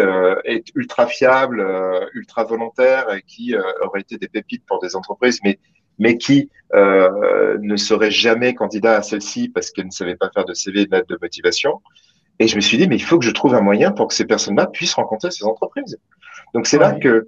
[0.76, 1.66] ultra fiables,
[2.14, 5.58] ultra volontaires et qui auraient été des pépites pour des entreprises, mais
[6.00, 10.46] mais qui euh, ne serait jamais candidat à celle-ci parce qu'elle ne savait pas faire
[10.46, 11.82] de CV et de lettre de motivation.
[12.40, 14.14] Et je me suis dit, mais il faut que je trouve un moyen pour que
[14.14, 16.00] ces personnes-là puissent rencontrer ces entreprises.
[16.54, 16.84] Donc c'est ouais.
[16.84, 17.28] là que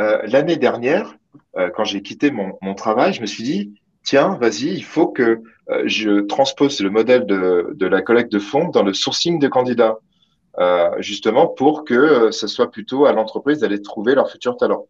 [0.00, 1.14] euh, l'année dernière,
[1.58, 5.08] euh, quand j'ai quitté mon, mon, travail, je me suis dit, tiens, vas-y, il faut
[5.08, 5.42] que
[5.84, 9.98] je transpose le modèle de, de, la collecte de fonds dans le sourcing de candidats,
[10.98, 14.86] justement pour que ce soit plutôt à l'entreprise d'aller trouver leurs futurs talents.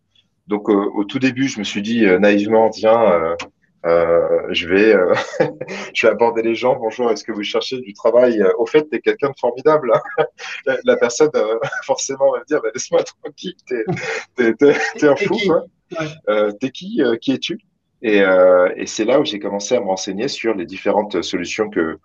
[0.49, 3.37] Donc euh, au tout début, je me suis dit euh, naïvement, tiens,
[3.85, 4.95] euh, je vais,
[5.95, 6.77] je vais aborder les gens.
[6.77, 8.43] Bonjour, est-ce que vous cherchez du travail?
[8.59, 9.93] Au fait, t'es quelqu'un de formidable.
[9.95, 10.25] Hein.
[10.67, 11.31] la, la, personne
[11.85, 15.37] forcément va me dire, bah, laisse-moi tranquille, t'es, t'es, un fou.
[15.53, 16.53] Ouais.
[16.61, 17.59] t'es qui Qui es-tu?
[18.03, 18.19] Et,
[18.77, 21.99] et c'est là où j'ai commencé à me renseigner sur les différentes solutions que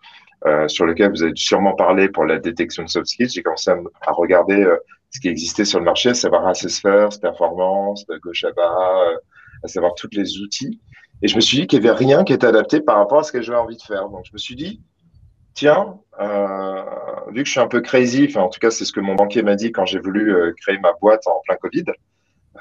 [0.68, 4.12] sur lequel vous avez sûrement parlé pour la détection de soft skills, j'ai commencé à,
[4.12, 4.66] regarder
[5.12, 9.18] ce qui existait sur le marché, à savoir Assess First, Performance, Goshaba,
[9.64, 10.80] à savoir tous les outils.
[11.22, 13.24] Et je me suis dit qu'il n'y avait rien qui était adapté par rapport à
[13.24, 14.10] ce que j'avais envie de faire.
[14.10, 14.82] Donc je me suis dit,
[15.54, 16.84] tiens, euh,
[17.30, 19.16] vu que je suis un peu crazy, enfin en tout cas c'est ce que mon
[19.16, 21.86] banquier m'a dit quand j'ai voulu euh, créer ma boîte en plein Covid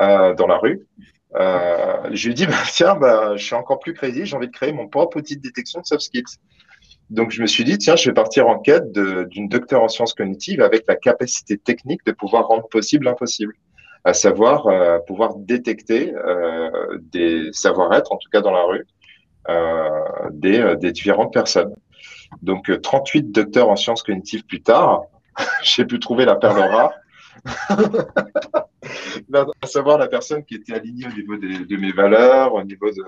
[0.00, 0.86] euh, dans la rue,
[1.34, 4.52] je lui ai dit, bah, tiens, bah, je suis encore plus crazy, j'ai envie de
[4.52, 6.38] créer mon propre outil de détection de soft skills.
[7.10, 10.14] Donc je me suis dit, tiens, je vais partir en quête d'une docteur en sciences
[10.14, 13.54] cognitives avec la capacité technique de pouvoir rendre possible l'impossible
[14.04, 16.70] à savoir euh, pouvoir détecter euh,
[17.12, 18.86] des savoir-être, en tout cas dans la rue,
[19.48, 21.74] euh, des, différentes personnes.
[22.42, 25.02] Donc 38 docteurs en sciences cognitives plus tard,
[25.62, 26.92] j'ai pu trouver la perle rare.
[29.62, 33.04] à savoir la personne qui était alignée au niveau de mes valeurs, au niveau de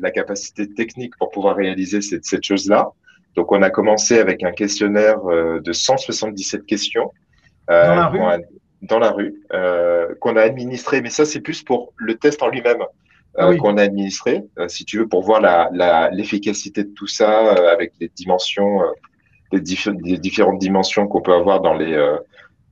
[0.00, 2.92] la capacité technique pour pouvoir réaliser cette chose-là.
[3.38, 7.12] Donc, on a commencé avec un questionnaire de 177 questions.
[7.68, 8.20] Dans la rue
[8.82, 12.48] dans la rue euh, qu'on a administré, mais ça c'est plus pour le test en
[12.48, 12.82] lui-même
[13.38, 15.40] euh, ah qu'on a administré, euh, si tu veux, pour voir
[16.12, 18.80] l'efficacité la, de tout ça avec les dimensions,
[19.52, 21.96] les, différentes dimensions qu'on peut avoir dans les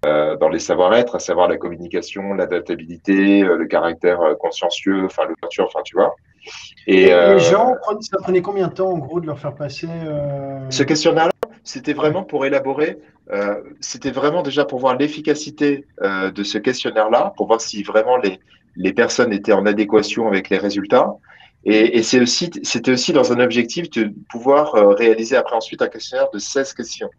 [0.04, 5.96] dans les savoir-être, à savoir la communication, l'adaptabilité, le caractère consciencieux, enfin l'ouverture, enfin tu
[5.96, 6.14] vois.
[6.86, 9.88] Et, les gens, ça prenait combien de temps en gros de leur faire passer
[10.70, 11.30] Ce questionnaire
[11.66, 12.96] c'était vraiment pour élaborer,
[13.32, 18.16] euh, c'était vraiment déjà pour voir l'efficacité euh, de ce questionnaire-là, pour voir si vraiment
[18.18, 18.38] les,
[18.76, 21.12] les personnes étaient en adéquation avec les résultats.
[21.64, 25.82] Et, et c'est aussi, c'était aussi dans un objectif de pouvoir euh, réaliser après ensuite
[25.82, 27.10] un questionnaire de 16 questions.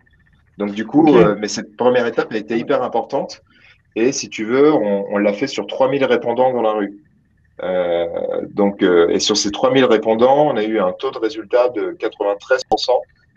[0.57, 3.41] Donc du coup, euh, mais cette première étape a été hyper importante.
[3.97, 6.97] Et si tu veux, on, on l'a fait sur 3000 répondants dans la rue.
[7.63, 8.05] Euh,
[8.49, 12.59] donc, et sur ces 3000 répondants, on a eu un taux de résultat de 93%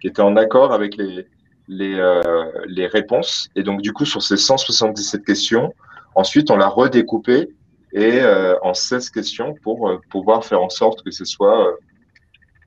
[0.01, 1.27] qui était en accord avec les,
[1.71, 3.49] les, euh, les réponses.
[3.55, 5.73] Et donc, du coup, sur ces 177 questions,
[6.15, 7.49] ensuite, on l'a redécoupé
[7.93, 11.77] et euh, en 16 questions pour euh, pouvoir faire en sorte que ce soit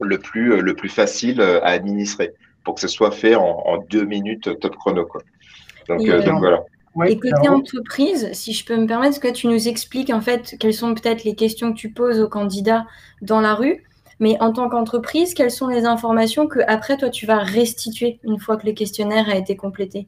[0.02, 4.60] le plus, le plus facile à administrer, pour que ce soit fait en, deux minutes
[4.60, 5.06] top chrono.
[5.06, 5.22] Quoi.
[5.88, 6.64] Donc, donc voilà.
[7.06, 10.56] Et côté entreprise, si je peux me permettre, est-ce que tu nous expliques en fait
[10.60, 12.86] quelles sont peut-être les questions que tu poses aux candidats
[13.22, 13.84] dans la rue
[14.20, 18.40] mais en tant qu'entreprise, quelles sont les informations que après toi tu vas restituer une
[18.40, 20.08] fois que le questionnaire a été complété?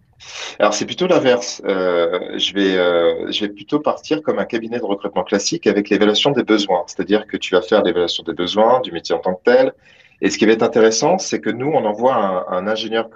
[0.60, 1.62] Alors c'est plutôt l'inverse.
[1.66, 5.90] Euh, je vais euh, je vais plutôt partir comme un cabinet de recrutement classique avec
[5.90, 9.34] l'évaluation des besoins, c'est-à-dire que tu vas faire l'évaluation des besoins du métier en tant
[9.34, 9.74] que tel.
[10.22, 13.10] Et ce qui va être intéressant, c'est que nous on envoie un, un ingénieur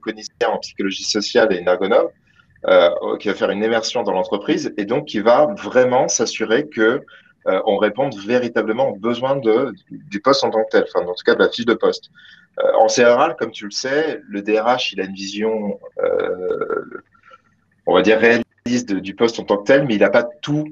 [0.00, 2.08] cognitif en psychologie sociale et une ergonome
[2.66, 7.04] euh, qui va faire une immersion dans l'entreprise et donc qui va vraiment s'assurer que
[7.46, 11.12] euh, on réponde véritablement aux besoins de, du poste en tant que tel, enfin, en
[11.12, 12.10] tout cas de la fiche de poste.
[12.58, 17.02] Euh, en général, comme tu le sais, le DRH, il a une vision, euh,
[17.86, 20.64] on va dire, réaliste du poste en tant que tel, mais il n'a pas tout,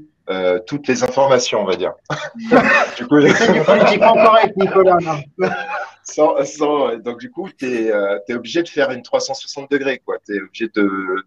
[0.66, 1.92] toutes les informations, on va dire.
[2.96, 4.98] du coup, c'est politiquement correct, Nicolas.
[7.04, 7.92] donc, du coup, tu es,
[8.28, 10.02] es, obligé de faire une 360 degrés.
[10.26, 10.70] Tu es obligé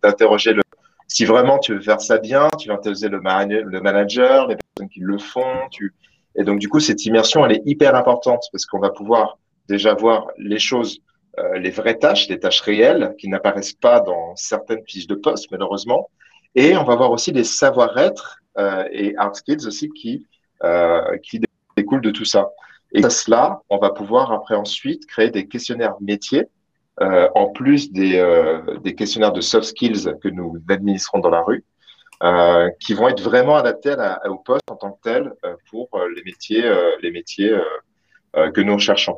[0.01, 0.61] d'interroger le,
[1.07, 4.89] si vraiment tu veux faire ça bien, tu vas interroger le, le manager, les personnes
[4.89, 5.67] qui le font.
[5.71, 5.93] Tu...
[6.35, 9.37] Et donc, du coup, cette immersion, elle est hyper importante parce qu'on va pouvoir
[9.69, 10.99] déjà voir les choses,
[11.39, 15.49] euh, les vraies tâches, les tâches réelles qui n'apparaissent pas dans certaines fiches de poste,
[15.51, 16.09] malheureusement.
[16.55, 20.27] Et on va voir aussi les savoir-être euh, et hard skills aussi qui,
[20.63, 21.41] euh, qui
[21.75, 22.51] découlent de tout ça.
[22.93, 26.47] Et à cela, on va pouvoir après ensuite créer des questionnaires métiers
[27.01, 31.41] euh, en plus des, euh, des, questionnaires de soft skills que nous administrons dans la
[31.41, 31.65] rue,
[32.23, 35.33] euh, qui vont être vraiment adaptés à au poste en tant que tel
[35.69, 36.63] pour les métiers,
[37.01, 37.53] les métiers
[38.33, 39.17] que nous recherchons.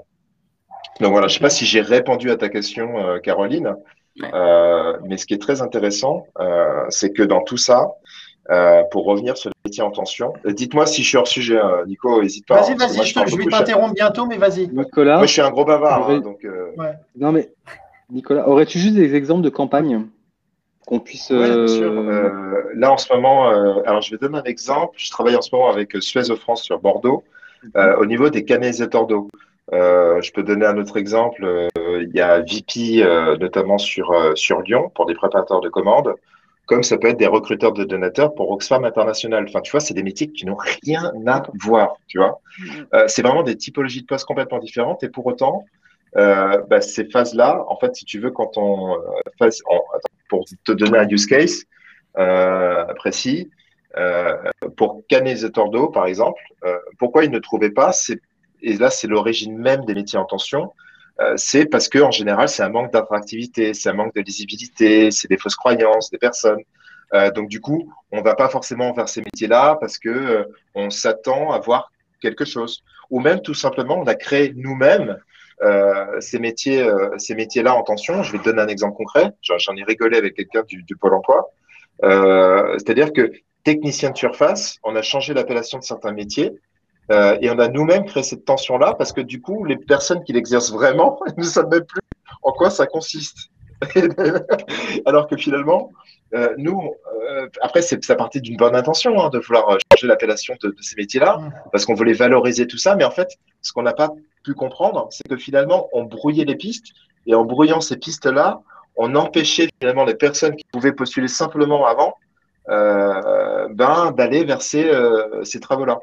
[1.00, 3.76] Donc voilà, je ne sais pas si j'ai répondu à ta question, Caroline,
[4.16, 6.26] mais ce qui est très intéressant,
[6.90, 7.92] c'est que dans tout ça,
[8.92, 10.34] pour revenir sur les métiers en tension.
[10.46, 12.62] Dites-moi si je suis hors sujet, Nico, n'hésite pas.
[12.62, 14.68] Vas-y, vas-y, je, vais t'interrompre bientôt, mais vas-y.
[14.68, 15.18] Nicolas.
[15.18, 16.10] Moi, je suis un gros bavard.
[16.10, 16.48] Hein, donc,
[17.18, 17.52] Non, mais
[18.10, 20.06] Nicolas, aurais-tu juste des exemples de campagnes
[20.88, 21.30] qu'on puisse.
[21.30, 21.92] Oui, bien sûr.
[21.92, 24.96] Euh, euh, là, en ce moment, euh, alors je vais donner un exemple.
[24.98, 27.24] Je travaille en ce moment avec Suez of France sur Bordeaux,
[27.76, 27.96] mhm.
[28.00, 29.30] au niveau des canalisateurs d'eau.
[29.72, 31.46] je peux donner un autre exemple.
[31.76, 33.04] Il y a VP,
[33.40, 36.16] notamment sur, sur Lyon, pour des préparateurs de commandes,
[36.68, 39.46] comme ça peut être des recruteurs de donateurs pour Oxfam International.
[39.48, 42.40] Enfin, tu vois, c'est des métiers qui n'ont rien à voir, tu vois.
[42.60, 42.88] Mhm.
[43.08, 45.66] c'est vraiment des typologies de postes complètement différentes et pour autant,
[46.16, 49.50] euh, bah, ces phases-là, en fait, si tu veux, quand on euh,
[50.30, 51.66] pour te donner un use case
[52.18, 53.50] euh, précis,
[54.76, 56.40] pour canalisateur d'eau, par exemple,
[57.00, 57.92] pourquoi ils ne trouvaient pas,
[58.62, 60.72] et là, c'est l'origine même des métiers en tension,
[61.36, 65.28] c'est parce que en général, c'est un manque d'attractivité, c'est un manque de lisibilité, c'est
[65.28, 66.62] des fausses croyances des personnes.
[67.36, 71.52] donc du coup, on ne va pas forcément vers ces métiers-là parce que on s'attend
[71.52, 72.84] à voir quelque chose.
[73.10, 75.18] Ou même tout simplement, on a créé nous-mêmes
[75.64, 78.24] euh, ces métiers, euh, ces métiers-là en tension.
[78.24, 79.32] Je vais te donner un exemple concret.
[79.42, 81.50] J'en ai rigolé avec quelqu'un du, Pôle Emploi.
[82.04, 83.32] Euh, C'est-à-dire que
[83.64, 86.52] technicien de surface, on a changé l'appellation de certains métiers
[87.12, 90.34] euh, et on a nous-mêmes créé cette tension-là parce que du coup, les personnes qui
[90.34, 92.02] l'exercent vraiment ne savent même plus
[92.44, 93.50] en quoi ça consiste.
[95.06, 95.92] Alors que finalement,
[96.34, 96.94] euh, nous,
[97.30, 100.82] euh, après, c'est ça partait d'une bonne intention hein, de vouloir changer l'appellation de, de,
[100.82, 101.40] ces métiers-là,
[101.72, 102.96] parce qu'on voulait valoriser tout ça.
[102.96, 103.30] Mais en fait,
[103.62, 104.10] ce qu'on n'a pas
[104.44, 106.88] pu comprendre, c'est que finalement, on brouillait les pistes,
[107.28, 108.62] et en brouillant ces pistes-là,
[108.96, 112.16] on empêchait finalement les personnes qui pouvaient postuler simplement avant
[112.68, 114.92] ben, d'aller vers ces,
[115.44, 116.00] ces travaux-là.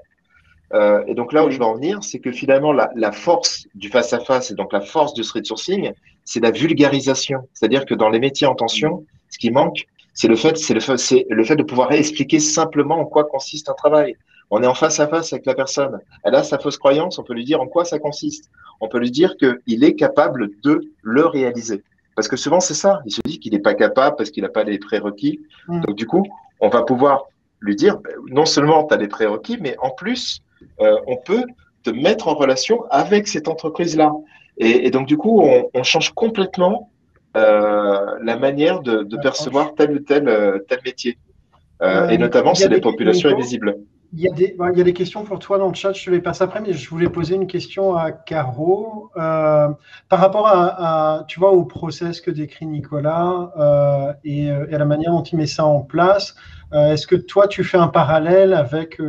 [0.72, 3.66] Euh, et donc là où je veux en venir, c'est que finalement la, la force
[3.74, 5.92] du face-à-face -face, et donc la force du street sourcing,
[6.24, 7.48] c'est la vulgarisation.
[7.52, 10.80] C'est-à-dire que dans les métiers en tension, ce qui manque, c'est le fait, c'est le
[10.80, 14.16] fait, c'est le fait de pouvoir expliquer simplement en quoi consiste un travail.
[14.50, 15.98] On est en face à face avec la personne.
[16.22, 17.18] Elle a sa fausse croyance.
[17.18, 18.50] On peut lui dire en quoi ça consiste.
[18.80, 21.82] On peut lui dire qu'il est capable de le réaliser.
[22.14, 23.00] Parce que souvent c'est ça.
[23.06, 25.40] Il se dit qu'il n'est pas capable parce qu'il n'a pas les prérequis.
[25.66, 25.80] Mmh.
[25.80, 26.24] Donc du coup,
[26.60, 27.24] on va pouvoir
[27.60, 30.42] lui dire ben, non seulement tu as les prérequis, mais en plus
[30.80, 31.44] euh, on peut
[31.82, 34.12] te mettre en relation avec cette entreprise-là.
[34.58, 36.90] Et, et, donc du coup, on, on change complètement
[37.36, 41.18] euh, la manière de, de, percevoir tel ou tel, euh, tel métier.
[41.82, 43.76] Euh, et notamment, c'est les populations invisibles.
[44.16, 46.04] Il y, a des, il y, a des, questions pour toi dans le chat, je
[46.04, 49.10] te les passe après, mais je voulais poser une question à Caro.
[49.16, 49.68] Euh,
[50.08, 54.84] par rapport à, tu vois, au process que décrit Nicolas euh, et, et, à la
[54.84, 56.36] manière dont il met ça en place,
[56.72, 59.00] euh, est-ce que toi, tu fais un parallèle avec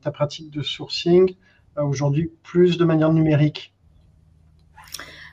[0.00, 1.36] ta pratique de sourcing
[1.76, 3.74] aujourd'hui plus de manière numérique?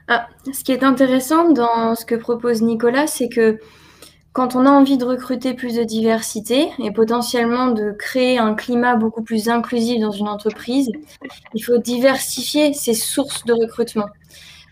[0.10, 3.60] Ah, ce qui est intéressant dans ce que propose Nicolas, c'est que
[4.40, 8.96] quand on a envie de recruter plus de diversité et potentiellement de créer un climat
[8.96, 10.90] beaucoup plus inclusif dans une entreprise,
[11.54, 14.06] il faut diversifier ses sources de recrutement.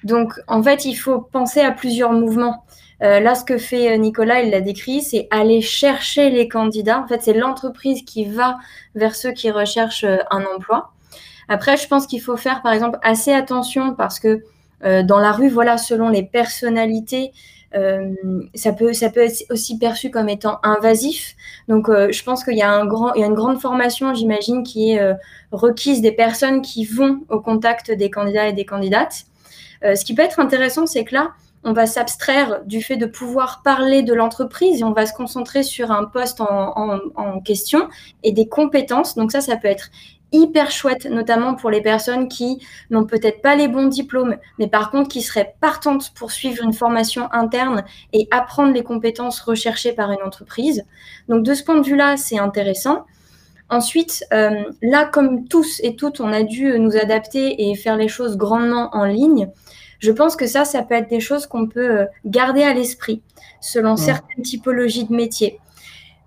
[0.05, 2.63] Donc, en fait, il faut penser à plusieurs mouvements.
[3.03, 7.01] Euh, là, ce que fait Nicolas, il l'a décrit, c'est aller chercher les candidats.
[7.01, 8.59] En fait, c'est l'entreprise qui va
[8.95, 10.93] vers ceux qui recherchent euh, un emploi.
[11.49, 14.43] Après, je pense qu'il faut faire, par exemple, assez attention parce que
[14.85, 17.33] euh, dans la rue, voilà, selon les personnalités, euh,
[17.73, 21.35] ça, peut, ça peut être aussi perçu comme étant invasif.
[21.67, 24.13] Donc, euh, je pense qu'il y, a un grand, il y a une grande formation,
[24.13, 25.13] j'imagine, qui est euh,
[25.51, 29.25] requise des personnes qui vont au contact des candidats et des candidates.
[29.83, 31.31] Euh, ce qui peut être intéressant, c'est que là,
[31.63, 35.63] on va s'abstraire du fait de pouvoir parler de l'entreprise et on va se concentrer
[35.63, 37.89] sur un poste en, en, question
[38.23, 39.15] et des compétences.
[39.15, 39.89] Donc ça, ça peut être
[40.31, 42.59] hyper chouette, notamment pour les personnes qui
[42.89, 46.73] n'ont peut-être pas les bons diplômes, mais par contre qui seraient partantes pour suivre une
[46.73, 50.85] formation interne et apprendre les compétences recherchées par une entreprise.
[51.29, 53.05] Donc de ce point de vue-là, c'est intéressant.
[53.69, 58.07] Ensuite, euh, là, comme tous et toutes, on a dû nous adapter et faire les
[58.07, 59.49] choses grandement en ligne.
[59.99, 63.21] Je pense que ça, ça peut être des choses qu'on peut euh, garder à l'esprit
[63.59, 63.97] selon ouais.
[63.97, 65.59] certaines typologies de métiers.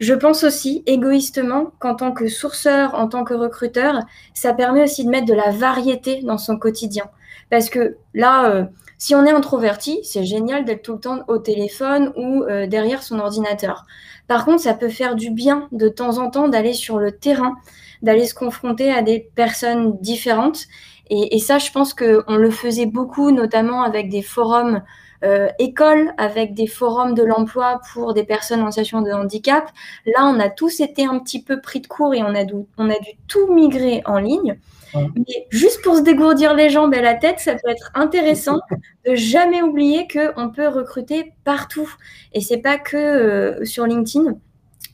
[0.00, 4.00] Je pense aussi, égoïstement, qu'en tant que sourceur, en tant que recruteur,
[4.32, 7.04] ça permet aussi de mettre de la variété dans son quotidien.
[7.50, 8.64] Parce que là, euh,
[8.96, 13.02] si on est introverti, c'est génial d'être tout le temps au téléphone ou euh, derrière
[13.02, 13.84] son ordinateur.
[14.26, 17.56] Par contre, ça peut faire du bien de temps en temps d'aller sur le terrain,
[18.00, 20.66] d'aller se confronter à des personnes différentes.
[21.10, 24.80] Et, et ça, je pense qu'on le faisait beaucoup, notamment avec des forums
[25.22, 29.70] euh, école avec des forums de l'emploi pour des personnes en situation de handicap.
[30.06, 32.54] Là, on a tous été un petit peu pris de court et on a dû,
[32.78, 34.58] on a dû tout migrer en ligne.
[34.94, 35.06] Ouais.
[35.14, 38.60] Mais juste pour se dégourdir les jambes et la tête, ça peut être intéressant
[39.06, 41.92] de jamais oublier qu'on peut recruter partout.
[42.32, 44.34] Et c'est pas que euh, sur LinkedIn.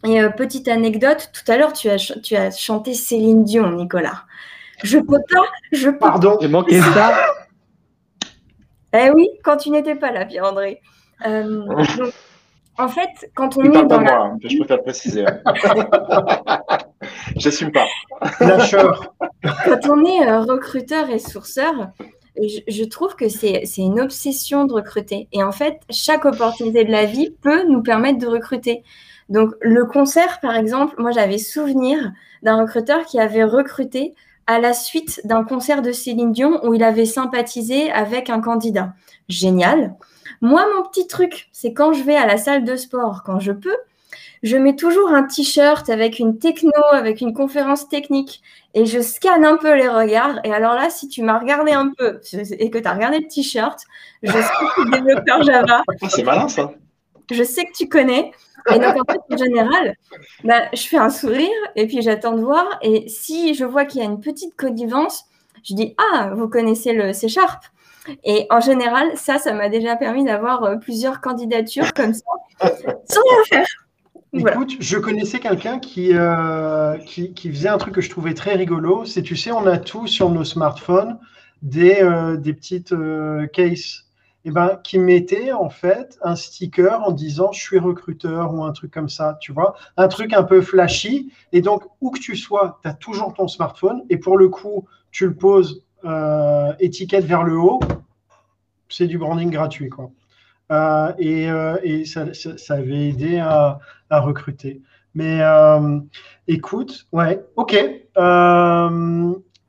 [0.05, 4.25] Et euh, petite anecdote, tout à l'heure, tu as, tu as chanté Céline Dion, Nicolas.
[4.83, 7.15] Je peux pas, je peux Pardon, j'ai manqué ça.
[8.97, 10.81] Eh oui, quand tu n'étais pas là, Pierre-André.
[11.27, 11.67] Euh,
[11.99, 12.13] donc,
[12.79, 14.19] en fait, quand on est dans la...
[14.19, 15.25] moi, je préfère préciser.
[17.37, 17.87] J'assume pas.
[18.41, 19.14] Lâcheur.
[19.43, 21.89] quand on est euh, recruteur et sourceur,
[22.37, 25.29] je, je trouve que c'est une obsession de recruter.
[25.33, 28.83] Et en fait, chaque opportunité de la vie peut nous permettre de recruter.
[29.29, 32.12] Donc, le concert, par exemple, moi, j'avais souvenir
[32.43, 34.14] d'un recruteur qui avait recruté
[34.47, 38.94] à la suite d'un concert de Céline Dion où il avait sympathisé avec un candidat.
[39.28, 39.94] Génial.
[40.40, 43.53] Moi, mon petit truc, c'est quand je vais à la salle de sport, quand je
[43.53, 43.76] peux,
[44.42, 48.42] je mets toujours un t-shirt avec une techno, avec une conférence technique
[48.74, 50.38] et je scanne un peu les regards.
[50.44, 53.26] Et alors là, si tu m'as regardé un peu et que tu as regardé le
[53.26, 53.80] t-shirt,
[54.22, 55.82] je sais que tu es développeur Java.
[55.88, 56.72] Ah, c'est malin ça.
[57.30, 58.30] Je sais que tu connais.
[58.75, 59.95] Et donc, en fait, en général,
[60.45, 62.79] bah, je fais un sourire et puis j'attends de voir.
[62.83, 65.25] Et si je vois qu'il y a une petite connivence,
[65.62, 67.62] je dis Ah, vous connaissez le C Sharp
[68.25, 72.25] et en général, ça, ça m'a déjà permis d'avoir euh, plusieurs candidatures comme ça,
[72.61, 73.67] sans rien faire.
[74.33, 79.05] Écoute, je connaissais quelqu'un euh, qui, qui, faisait un truc que je trouvais très rigolo.
[79.05, 81.19] C'est, tu sais, on a tous sur nos smartphones
[81.62, 82.95] des, euh, des petites
[83.53, 84.06] cases.
[84.49, 88.70] Eh ben, qui mettait en fait un sticker en disant je suis recruteur ou un
[88.70, 91.32] truc comme ça, tu vois, un truc un peu flashy.
[91.51, 94.05] Et donc, où que tu sois, tu as toujours ton smartphone.
[94.09, 97.80] Et pour le coup, tu le poses euh, étiquette vers le haut,
[98.88, 99.88] c'est du branding gratuit.
[99.88, 100.12] Quoi.
[100.70, 103.80] Euh, et, euh, ça, avait aidé à
[104.11, 104.80] recruter.
[105.16, 105.40] Mais
[106.47, 107.74] écoute, ouais, ok.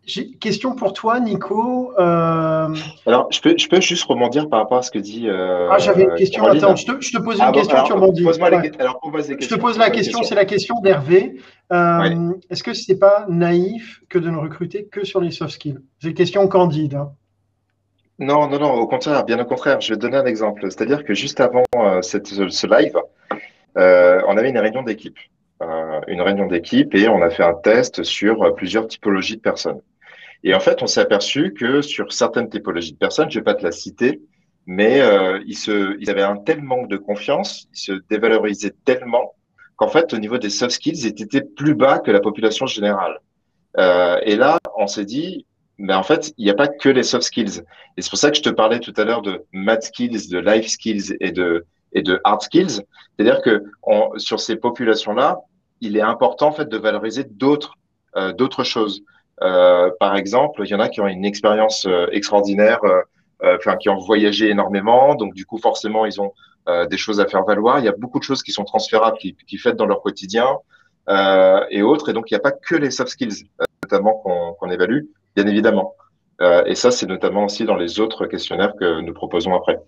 [0.08, 1.94] J'ai question pour toi, Nico.
[1.98, 5.28] Alors, je peux, je peux juste rebondir par rapport à ce que dit.
[5.30, 6.46] ah, j'avais une question.
[6.46, 8.24] Attends, je te, je te pose une ah question, tu rebondis.
[8.24, 11.36] je te pose la question, c'est la question d'Hervé.
[11.72, 15.80] Est-ce que ce n'est pas naïf que de ne recruter que sur les soft skills?
[16.02, 16.96] C'est une question candide.
[16.96, 17.12] Hein.
[18.20, 19.80] Non, non, non, au contraire, bien au contraire.
[19.80, 20.64] Je vais te donner un exemple.
[20.64, 22.98] C'est-à-dire que juste avant euh, cette, ce live,
[23.78, 25.18] euh, on avait une réunion d'équipe.
[25.62, 29.82] Euh, une réunion d'équipe et on a fait un test sur plusieurs typologies de personnes.
[30.44, 33.46] Et en fait, on s'est aperçu que sur certaines typologies de personnes, je ne vais
[33.46, 34.22] pas te la citer,
[34.66, 35.02] mais
[35.46, 39.34] ils, se, ils avaient un tel manque de confiance, ils se dévalorisaient tellement
[39.78, 43.20] qu'en fait, au niveau des soft skills, ils étaient plus bas que la population générale.
[43.78, 45.46] Euh, et là, on s'est dit,
[45.78, 47.62] mais en fait, il n'y a pas que les soft skills.
[47.96, 50.40] Et c'est pour ça que je te parlais tout à l'heure de math skills, de
[50.40, 51.64] life skills et de,
[52.24, 52.82] hard skills.
[53.16, 53.64] C'est-à-dire que
[54.18, 55.40] sur ces populations-là,
[55.80, 57.76] il est important en fait de valoriser d'autres
[58.16, 59.04] euh, d'autres choses.
[59.44, 63.78] Euh, par exemple, il y en a qui ont une expérience euh, extraordinaire, euh, enfin
[63.78, 66.34] qui ont voyagé énormément, donc du coup forcément ils ont
[66.90, 67.80] des choses à faire valoir.
[67.80, 70.58] Il y a beaucoup de choses qui sont transférables, qui, qui font dans leur quotidien
[71.70, 72.10] et autres.
[72.10, 73.48] Et donc, il n'y a pas que les soft skills,
[73.84, 74.16] notamment,
[74.60, 75.96] qu'on évalue, bien évidemment.
[76.66, 79.80] et ça, c'est notamment aussi dans les autres questionnaires que nous proposons après.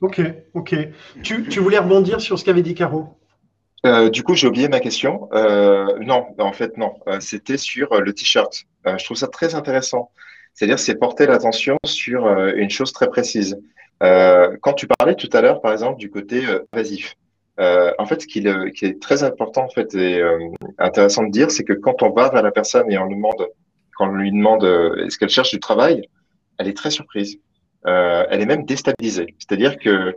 [0.00, 0.20] Ok,
[0.54, 0.74] ok.
[1.22, 3.16] Tu, tu voulais rebondir sur ce qu'avait dit Caro?
[3.86, 5.28] Euh, du coup, j'ai oublié ma question.
[5.32, 6.94] Euh, non, en fait, non.
[7.06, 8.64] Euh, C'était sur le t-shirt.
[8.84, 10.10] je trouve ça très intéressant.
[10.54, 13.56] C'est-à-dire, c'est porter l'attention sur une chose très précise.
[14.02, 17.16] Euh, quand tu parlais tout à l'heure, par exemple, du côté euh, invasif,
[17.60, 20.22] euh, en fait, ce qui, qui, est très important en fait et
[20.78, 23.48] intéressant de dire, c'est que quand on va vers la personne et on lui demande,
[23.96, 24.64] quand on lui demande
[25.04, 26.08] est-ce qu'elle cherche du travail,
[26.58, 27.40] elle est très surprise.
[27.84, 29.34] elle est même déstabilisée.
[29.38, 30.16] C'est-à-dire que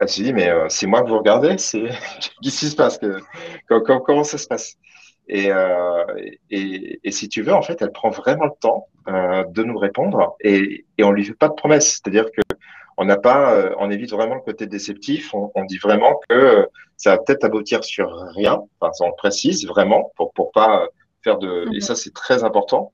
[0.00, 1.84] elle se dit mais c'est moi que vous regardez, c'est
[2.42, 3.18] qu'est-ce qui se passe, que,
[3.68, 4.76] comment ça se passe?
[5.32, 6.04] Euh,
[6.50, 9.78] et, et, si tu veux, en fait, elle prend vraiment le temps euh, de nous
[9.78, 11.92] répondre et, et on lui fait pas de promesses.
[11.92, 12.42] C'est-à-dire que
[12.96, 15.34] on n'a pas, euh, on évite vraiment le côté déceptif.
[15.34, 18.62] On, on dit vraiment que ça va peut-être aboutir sur rien.
[18.80, 20.86] Enfin, on précise vraiment pour pour pas
[21.22, 21.64] faire de.
[21.72, 21.80] Et mhm.
[21.80, 22.92] ça, c'est très important.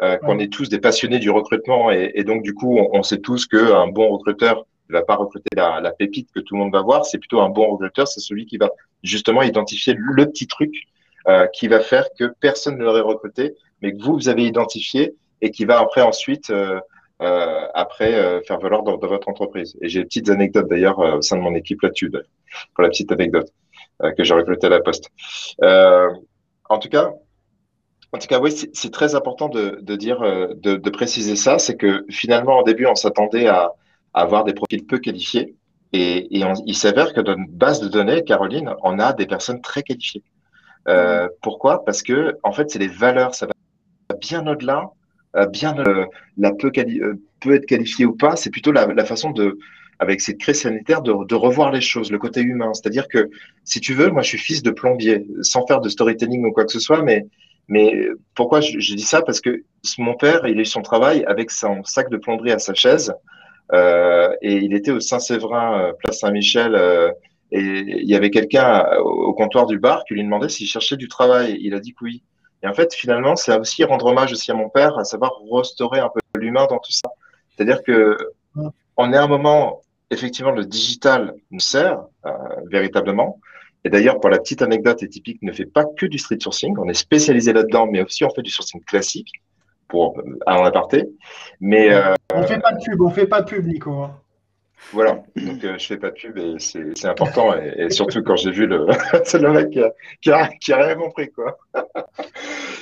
[0.00, 3.02] Euh, qu'on est tous des passionnés du recrutement et, et donc du coup, on, on
[3.02, 6.72] sait tous qu'un bon recruteur ne va pas recruter la, pépite que tout le monde
[6.72, 7.04] va voir.
[7.04, 8.70] C'est plutôt un bon recruteur, c'est celui qui va
[9.02, 10.72] justement identifier le petit truc
[11.28, 15.14] euh, qui va faire que personne ne l'aurait recruté, mais que vous, vous avez identifié
[15.42, 16.80] et qui va après ensuite euh,
[17.20, 19.76] euh, après faire valoir dans, votre entreprise.
[19.82, 23.12] Et j'ai des petites anecdotes d'ailleurs au sein de mon équipe là-dessus, pour la petite
[23.12, 23.52] anecdote
[24.16, 25.10] que j'ai recruté à la poste.
[25.60, 27.12] en tout cas,
[28.12, 31.58] en tout cas, oui, c'est très important de, dire, de, préciser ça.
[31.58, 33.72] C'est que finalement, au début, on s'attendait à,
[34.14, 35.54] avoir des profils peu qualifiés.
[35.92, 39.60] Et, et il s'avère que dans une base de données, Caroline, on a des personnes
[39.60, 40.22] très qualifiées.
[40.88, 41.84] Euh, pourquoi?
[41.84, 43.52] Parce que en fait, c'est les valeurs, ça va
[44.20, 44.84] bien au-delà,
[45.36, 46.06] euh, bien euh,
[46.36, 46.72] la peut,
[47.40, 48.36] peut être qualifiée ou pas.
[48.36, 49.58] C'est plutôt la, la, façon de,
[49.98, 52.72] avec cette crise sanitaire, de, de revoir les choses, le côté humain.
[52.74, 53.30] C'est-à-dire que
[53.64, 56.64] si tu veux, moi, je suis fils de plombier, sans faire de storytelling ou quoi
[56.64, 57.26] que ce soit, mais
[57.70, 59.20] mais pourquoi je, je dis ça?
[59.20, 59.62] Parce que
[59.98, 63.12] mon père, il a eu son travail avec son sac de plomberie à sa chaise.
[63.72, 67.10] Euh, et il était au Saint-Séverin, place Saint-Michel, euh,
[67.50, 71.08] et il y avait quelqu'un au comptoir du bar qui lui demandait s'il cherchait du
[71.08, 71.56] travail.
[71.60, 72.22] Il a dit que oui.
[72.62, 76.00] Et en fait, finalement, c'est aussi rendre hommage aussi à mon père, à savoir restaurer
[76.00, 77.08] un peu l'humain dans tout ça.
[77.50, 78.18] C'est-à-dire que
[78.96, 82.32] on est à un moment, effectivement, le digital nous sert euh,
[82.70, 83.40] véritablement.
[83.84, 86.74] Et d'ailleurs, pour la petite anecdote, et typique ne fait pas que du street sourcing.
[86.78, 89.30] On est spécialisé là-dedans, mais aussi on fait du sourcing classique
[89.88, 91.08] pour à en aparté.
[91.60, 93.92] Mais euh, on fait pas de pub, on fait pas de pub, Nico.
[93.92, 94.20] Hein.
[94.92, 98.52] Voilà, donc euh, je fais pas de pub et c'est important et, surtout quand j'ai
[98.52, 99.70] vu le, le mec
[100.22, 101.58] qui a, qui, a, rien compris quoi.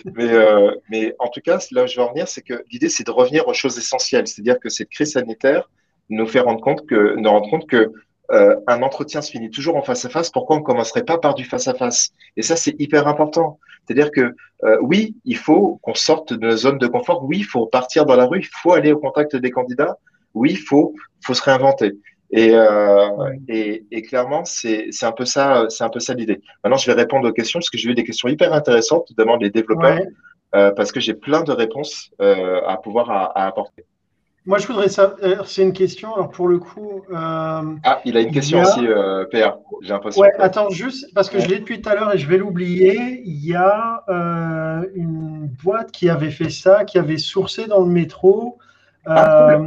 [0.05, 2.91] mais, euh, mais en tout cas, là où je veux en venir, c'est que l'idée
[2.91, 5.69] c'est de revenir aux choses essentielles, c'est-à-dire que cette crise sanitaire
[6.09, 7.91] nous fait rendre compte que, nous rendre compte que
[8.33, 10.31] euh, un entretien se finit toujours en face à face.
[10.31, 12.11] Pourquoi on ne commencerait pas par du face à face?
[12.37, 13.59] Et ça, c'est hyper important.
[13.87, 17.25] C'est-à-dire que euh, oui, il faut qu'on sorte de nos zones de confort.
[17.25, 18.41] Oui, il faut partir dans la rue.
[18.41, 19.97] Il faut aller au contact des candidats.
[20.35, 21.93] Oui, il faut, faut se réinventer.
[22.31, 23.09] Et, euh,
[23.49, 26.41] et, et, clairement, c'est un peu ça, c'est un peu ça l'idée.
[26.65, 29.37] Maintenant, je vais répondre aux questions parce que j'ai eu des questions hyper intéressantes, notamment
[29.37, 30.01] des développeurs,
[30.55, 33.85] euh, parce que j'ai plein de réponses euh, à pouvoir à, à apporter.
[34.47, 37.03] Moi, je voudrais savoir, euh, c'est une question, alors pour le coup.
[37.11, 37.15] Euh,
[37.83, 40.23] ah, il a une question aussi, euh, PA, j'ai l'impression.
[40.23, 43.23] Ouais, attends, juste, parce que je l'ai depuis tout à l'heure et je vais l'oublier.
[43.25, 44.05] Il y a
[44.95, 48.59] une boîte qui avait fait ça, qui avait sourcé dans le métro.
[49.05, 49.59] Ah,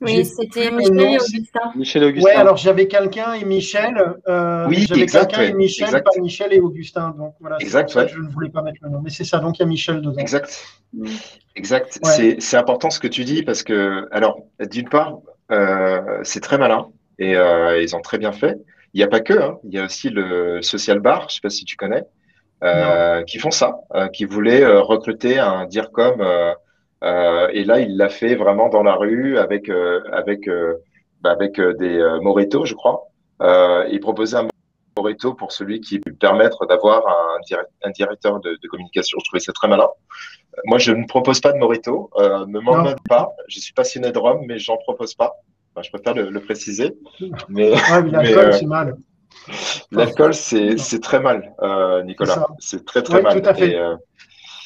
[0.00, 1.72] oui, c'était Michel et Augustin.
[1.76, 2.30] Michel et Augustin.
[2.30, 3.94] Oui, alors j'avais quelqu'un et Michel.
[4.28, 7.14] Euh, oui, j'avais quelqu'un et Michel, pas Michel et Augustin.
[7.16, 8.08] Donc voilà, exact, ouais.
[8.08, 9.00] je ne voulais pas mettre le nom.
[9.02, 10.18] Mais c'est ça, donc il y a Michel dedans.
[10.18, 10.64] Exact.
[11.56, 11.98] Exact.
[12.04, 15.18] C'est important ce que tu dis parce que, alors, d'une part,
[15.50, 18.56] euh, c'est très malin et euh, ils ont très bien fait.
[18.94, 21.30] Il n'y a pas que, hein, il y a aussi le Social Bar, je ne
[21.30, 22.04] sais pas si tu connais,
[22.64, 26.22] euh, qui font ça, euh, qui voulaient euh, recruter un DIRCOM.
[27.04, 30.76] Euh, et là, il l'a fait vraiment dans la rue avec euh, avec euh,
[31.20, 33.06] bah, avec des Moreto, je crois.
[33.40, 34.48] il proposait un
[34.96, 39.18] Moreto pour celui qui peut permettre d'avoir un, un, directeur de, de, communication.
[39.20, 39.88] Je trouvais ça très malin.
[40.64, 42.10] Moi, je ne propose pas de Moreto.
[42.16, 43.30] Euh, ne m'en demande pas.
[43.48, 45.34] Je suis passionné de Rome, mais j'en propose pas.
[45.74, 46.96] Enfin, je préfère le, le préciser.
[47.48, 48.96] Mais, ouais, mais l'alcool, c'est mal.
[49.92, 52.46] L'alcool, c'est très mal, euh, Nicolas.
[52.58, 53.40] C'est très, très mal.
[53.40, 53.76] Tout à fait.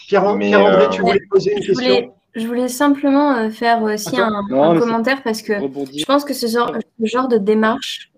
[0.08, 2.14] Pierre-André, Pierre tu voulais poser une question?
[2.34, 6.72] Je voulais simplement euh, faire aussi un, commentaire parce que je pense que ce genre,
[7.00, 8.10] ce genre de démarche.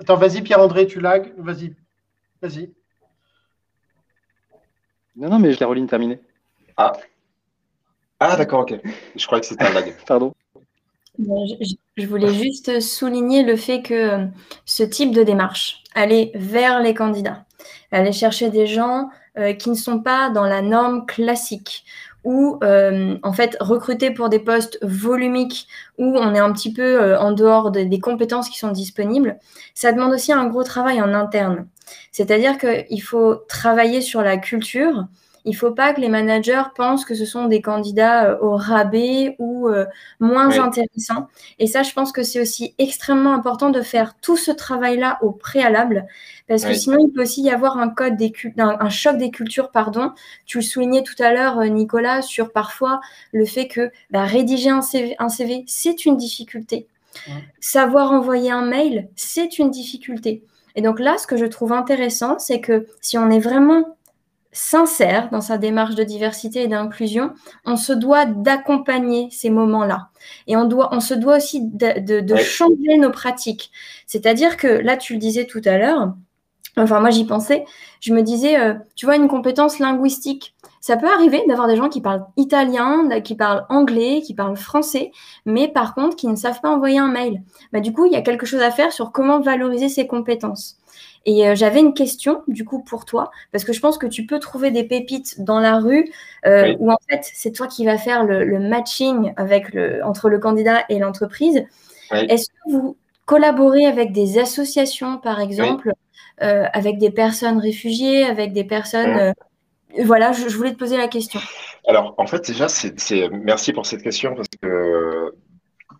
[0.00, 1.32] Attends, vas-y Pierre-André, tu lags.
[1.38, 1.74] Vas-y.
[2.40, 2.72] Vas-y.
[5.14, 6.20] Non, non, mais Caroline terminé.
[6.76, 6.92] Ah.
[8.18, 8.74] Ah, d'accord, ok.
[9.14, 9.94] Je croyais que c'était un lag.
[10.06, 10.32] Pardon.
[11.18, 14.26] Je, voulais juste souligner le fait que euh,
[14.64, 17.44] ce type de démarche, aller vers les candidats,
[17.90, 21.84] aller chercher des gens euh, qui ne sont pas dans la norme classique,
[22.24, 25.66] ou euh, en fait recruter pour des postes volumiques
[25.98, 29.38] où on est un petit peu euh, en dehors des compétences qui sont disponibles,
[29.74, 31.66] ça demande aussi un gros travail en interne.
[32.12, 35.06] C'est-à-dire qu'il faut travailler sur la culture,
[35.44, 38.56] il ne faut pas que les managers pensent que ce sont des candidats euh, au
[38.56, 39.86] rabais ou euh,
[40.20, 41.28] moins intéressants.
[41.58, 45.30] Et ça, je pense que c'est aussi extrêmement important de faire tout ce travail-là au
[45.32, 46.06] préalable,
[46.48, 49.70] parce que sinon, il peut aussi y avoir un, code des un, choc des cultures.
[49.70, 50.12] pardon.
[50.46, 53.00] Tu le soulignais tout à l'heure, euh, Nicolas, sur parfois
[53.32, 56.86] le fait que bah, rédiger un CV, un CV c'est une difficulté.
[57.60, 60.42] Savoir envoyer un mail, c'est une difficulté.
[60.74, 63.96] Et donc là, ce que je trouve intéressant, c'est que si on est vraiment
[64.52, 67.32] sincère dans sa démarche de diversité et d'inclusion,
[67.64, 70.10] on se doit d'accompagner ces moments-là.
[70.46, 73.72] Et on, doit, on se doit aussi de, changer nos pratiques.
[74.06, 76.12] C'est-à-dire que là, tu le disais tout à l'heure,
[76.76, 77.64] enfin moi j'y pensais,
[78.00, 80.54] je me disais, euh, tu vois, une compétence linguistique.
[80.80, 85.12] Ça peut arriver d'avoir des gens qui parlent italien, qui parlent anglais, qui parlent français,
[85.46, 87.42] mais par contre qui ne savent pas envoyer un mail.
[87.72, 90.78] Bah, du coup, il y a quelque chose à faire sur comment valoriser ces compétences.
[91.24, 94.26] Et euh, j'avais une question du coup pour toi, parce que je pense que tu
[94.26, 96.10] peux trouver des pépites dans la rue
[96.46, 100.38] euh, où en fait c'est toi qui vas faire le, matching avec le, entre le
[100.38, 101.64] candidat et l'entreprise.
[102.10, 105.92] Est-ce que vous collaborez avec des associations par exemple,
[106.42, 109.32] euh, avec des personnes réfugiées, avec des personnes...
[110.04, 111.38] voilà, je, je, voulais te poser la question.
[111.86, 115.34] Alors, en fait, déjà, c'est merci pour cette question parce que,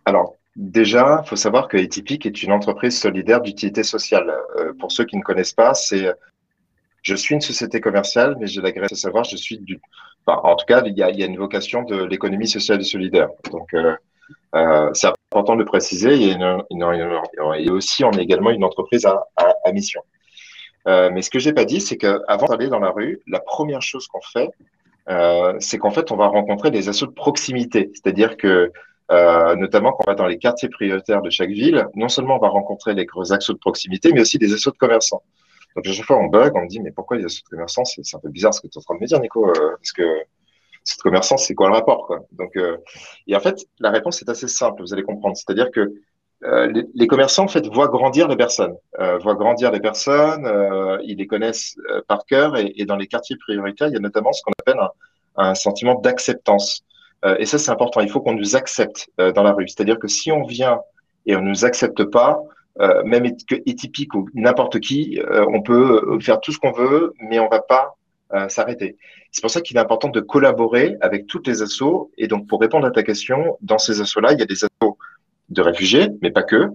[0.05, 4.33] alors, Déjà, il faut savoir que Atypique est une entreprise solidaire d'utilité sociale.
[4.57, 6.13] Euh, pour ceux qui ne connaissent pas, c'est
[7.01, 9.79] je suis une société commerciale, mais j'ai la grâce de savoir, je suis du.
[10.25, 13.27] En tout cas, il y a, une vocation de l'économie sociale et solidaire.
[13.51, 13.93] Donc, euh,
[14.55, 16.15] euh, c'est important de le préciser.
[16.15, 20.01] Il y a et aussi, on est également une entreprise à, mission.
[20.87, 23.81] Euh, mais ce que j'ai pas dit, c'est qu'avant d'aller dans la rue, la première
[23.81, 24.49] chose qu'on fait,
[25.09, 27.91] euh, c'est qu'en fait, on va rencontrer des assauts de proximité.
[27.93, 28.71] C'est-à-dire que
[29.11, 32.39] euh, notamment quand on va dans les quartiers prioritaires de chaque ville, non seulement on
[32.39, 35.21] va rencontrer les gros axes de proximité, mais aussi des assauts de commerçants.
[35.75, 37.85] Donc à chaque fois on bug, on me dit mais pourquoi les assauts de commerçants
[37.85, 39.53] C'est un peu bizarre ce que tu es en train de me dire, Nico, euh,
[39.77, 40.03] parce que
[40.83, 42.19] assauts de commerçants, c'est quoi le rapport quoi?
[42.31, 42.77] Donc euh,
[43.27, 45.93] et en fait la réponse est assez simple, vous allez comprendre, c'est-à-dire que
[46.43, 50.45] euh, les, commerçants en fait voient grandir les personnes, euh, voient grandir les personnes,
[51.03, 51.77] ils les connaissent
[52.07, 54.81] par cœur et, dans les quartiers prioritaires, il y a notamment ce qu'on appelle
[55.37, 56.83] un sentiment d'acceptance.
[57.39, 59.67] Et ça c'est important, il faut qu'on nous accepte dans la rue.
[59.67, 60.79] C'est-à-dire que si on vient
[61.25, 62.41] et on ne nous accepte pas,
[63.05, 63.25] même
[63.65, 67.95] étypique ou n'importe qui, on peut faire tout ce qu'on veut, mais on va pas
[68.49, 68.97] s'arrêter.
[69.31, 72.11] C'est pour ça qu'il est important de collaborer avec toutes les assos.
[72.17, 74.97] Et donc, pour répondre à ta question, dans ces assos-là, il y a des assos
[75.49, 76.69] de réfugiés, mais pas que.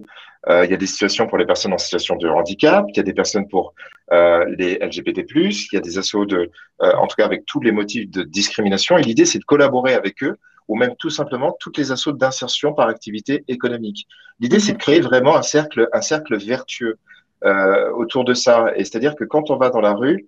[0.47, 2.99] Euh, il y a des situations pour les personnes en situation de handicap, il y
[2.99, 3.73] a des personnes pour
[4.13, 6.49] euh, les LGBT+, il y a des assos de,
[6.81, 8.97] euh, en tout cas avec tous les motifs de discrimination.
[8.97, 10.37] Et l'idée, c'est de collaborer avec eux,
[10.69, 14.07] ou même tout simplement toutes les assos d'insertion par activité économique.
[14.39, 16.97] L'idée, c'est de créer vraiment un cercle, un cercle vertueux
[17.95, 18.73] autour de ça.
[18.75, 20.27] Et c'est-à-dire que quand on va dans la rue,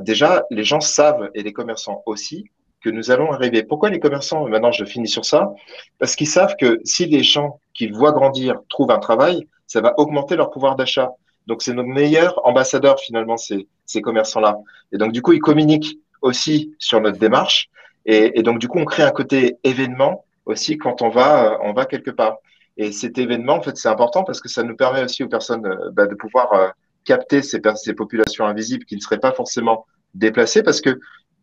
[0.00, 2.44] déjà, les gens savent, et les commerçants aussi,
[2.80, 3.62] que nous allons arriver.
[3.62, 5.52] Pourquoi les commerçants, maintenant je finis sur ça,
[5.98, 9.94] parce qu'ils savent que si les gens qu'ils voient grandir trouvent un travail, ça va
[9.98, 11.12] augmenter leur pouvoir d'achat.
[11.46, 14.58] Donc c'est nos meilleurs ambassadeurs finalement, ces, ces commerçants-là.
[14.92, 17.68] Et donc du coup, ils communiquent aussi sur notre démarche.
[18.06, 21.72] Et, donc du coup, on crée un côté événement aussi quand on va, euh, on
[21.72, 22.38] va quelque part.
[22.78, 25.66] Et cet événement, en fait, c'est important parce que ça nous permet aussi aux personnes
[25.66, 26.68] euh, bah, de pouvoir euh,
[27.04, 30.98] capter ces, ces populations invisibles qui ne seraient pas forcément déplacées parce que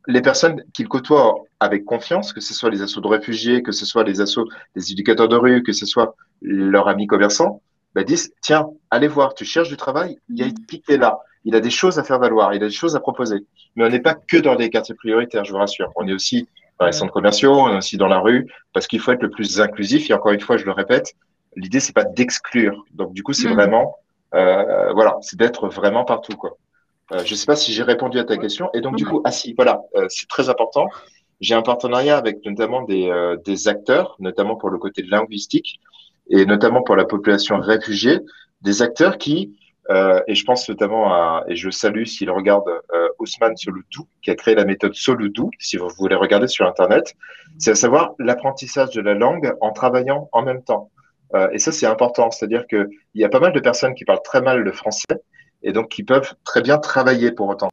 [0.07, 3.85] les personnes qu'ils côtoient avec confiance, que ce soit les assauts de réfugiés, que ce
[3.85, 7.61] soit les assauts des éducateurs de rue, que ce soit leurs amis commerçants,
[7.93, 10.97] bah, disent tiens, allez voir, tu cherches du travail, il y a Epic qui est
[10.97, 13.45] là, il a des choses à faire valoir, il a des choses à proposer.
[13.75, 15.91] Mais on n'est pas que dans des quartiers prioritaires, je vous rassure.
[15.95, 16.47] On est aussi
[16.79, 19.29] dans les centres commerciaux, on est aussi dans la rue, parce qu'il faut être le
[19.29, 20.09] plus inclusif.
[20.09, 21.13] Et encore une fois, je le répète,
[21.55, 22.85] l'idée c'est pas d'exclure.
[22.93, 23.53] Donc du coup, c'est mm.
[23.53, 23.95] vraiment,
[24.33, 26.57] euh, voilà, c'est d'être vraiment partout, quoi.
[27.11, 28.69] Euh, je ne sais pas si j'ai répondu à ta question.
[28.73, 30.87] Et donc, du coup, ah si, voilà, euh, c'est très important.
[31.39, 35.79] J'ai un partenariat avec notamment des, euh, des acteurs, notamment pour le côté linguistique
[36.29, 38.19] et notamment pour la population réfugiée,
[38.61, 39.59] des acteurs qui,
[40.27, 42.63] et je pense notamment à, et je salue s'il regarde
[43.19, 47.13] Ousmane Soloudou, qui a créé la méthode Soloudou, si vous voulez regarder sur Internet,
[47.59, 50.89] c'est à savoir l'apprentissage de la langue en travaillant en même temps.
[51.51, 52.31] et ça, c'est important.
[52.31, 55.21] C'est-à-dire qu'il y a pas mal de personnes qui parlent très mal le français
[55.63, 57.69] et donc qui peuvent très bien travailler pour autant.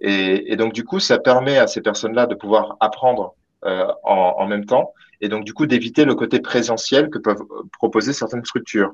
[0.00, 3.34] Et, et donc du coup, ça permet à ces personnes-là de pouvoir apprendre
[3.64, 7.44] euh, en, en, même temps, et donc du coup d'éviter le côté présentiel que peuvent
[7.72, 8.92] proposer certaines structures.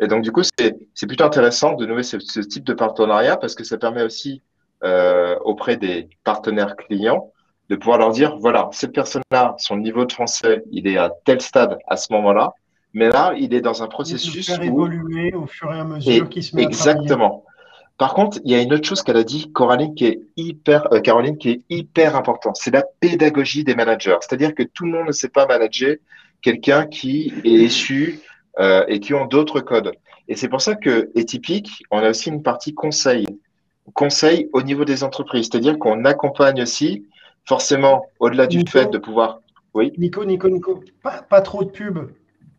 [0.00, 3.54] Et donc du coup, c'est plutôt intéressant de nouer ce, ce, type de partenariat parce
[3.54, 4.42] que ça permet aussi
[4.84, 7.32] euh, auprès des partenaires clients
[7.68, 11.40] de pouvoir leur dire voilà, cette personne-là, son niveau de français, il est à tel
[11.40, 12.52] stade à ce moment-là,
[12.94, 14.46] mais là, il est dans un processus.
[14.46, 17.44] faire évoluer au fur et à mesure qu'il se met Exactement.
[17.98, 20.92] Par contre, il y a une autre chose qu'elle a dit, Coraline, qui est hyper,
[20.92, 22.56] euh, Caroline, qui est hyper importante.
[22.56, 24.16] C'est la pédagogie des managers.
[24.20, 25.96] C'est-à-dire que tout le monde ne sait pas manager
[26.40, 28.20] quelqu'un qui est issu
[28.60, 29.92] euh, et qui ont d'autres codes.
[30.28, 33.26] Et c'est pour ça que typique, on a aussi une partie conseil.
[33.94, 35.48] Conseil au niveau des entreprises.
[35.50, 37.04] C'est-à-dire qu'on accompagne aussi,
[37.46, 39.40] forcément, au-delà du fait de pouvoir.
[39.74, 39.92] Oui.
[39.98, 41.98] Nico, Nico, Nico, pas, pas trop de pub.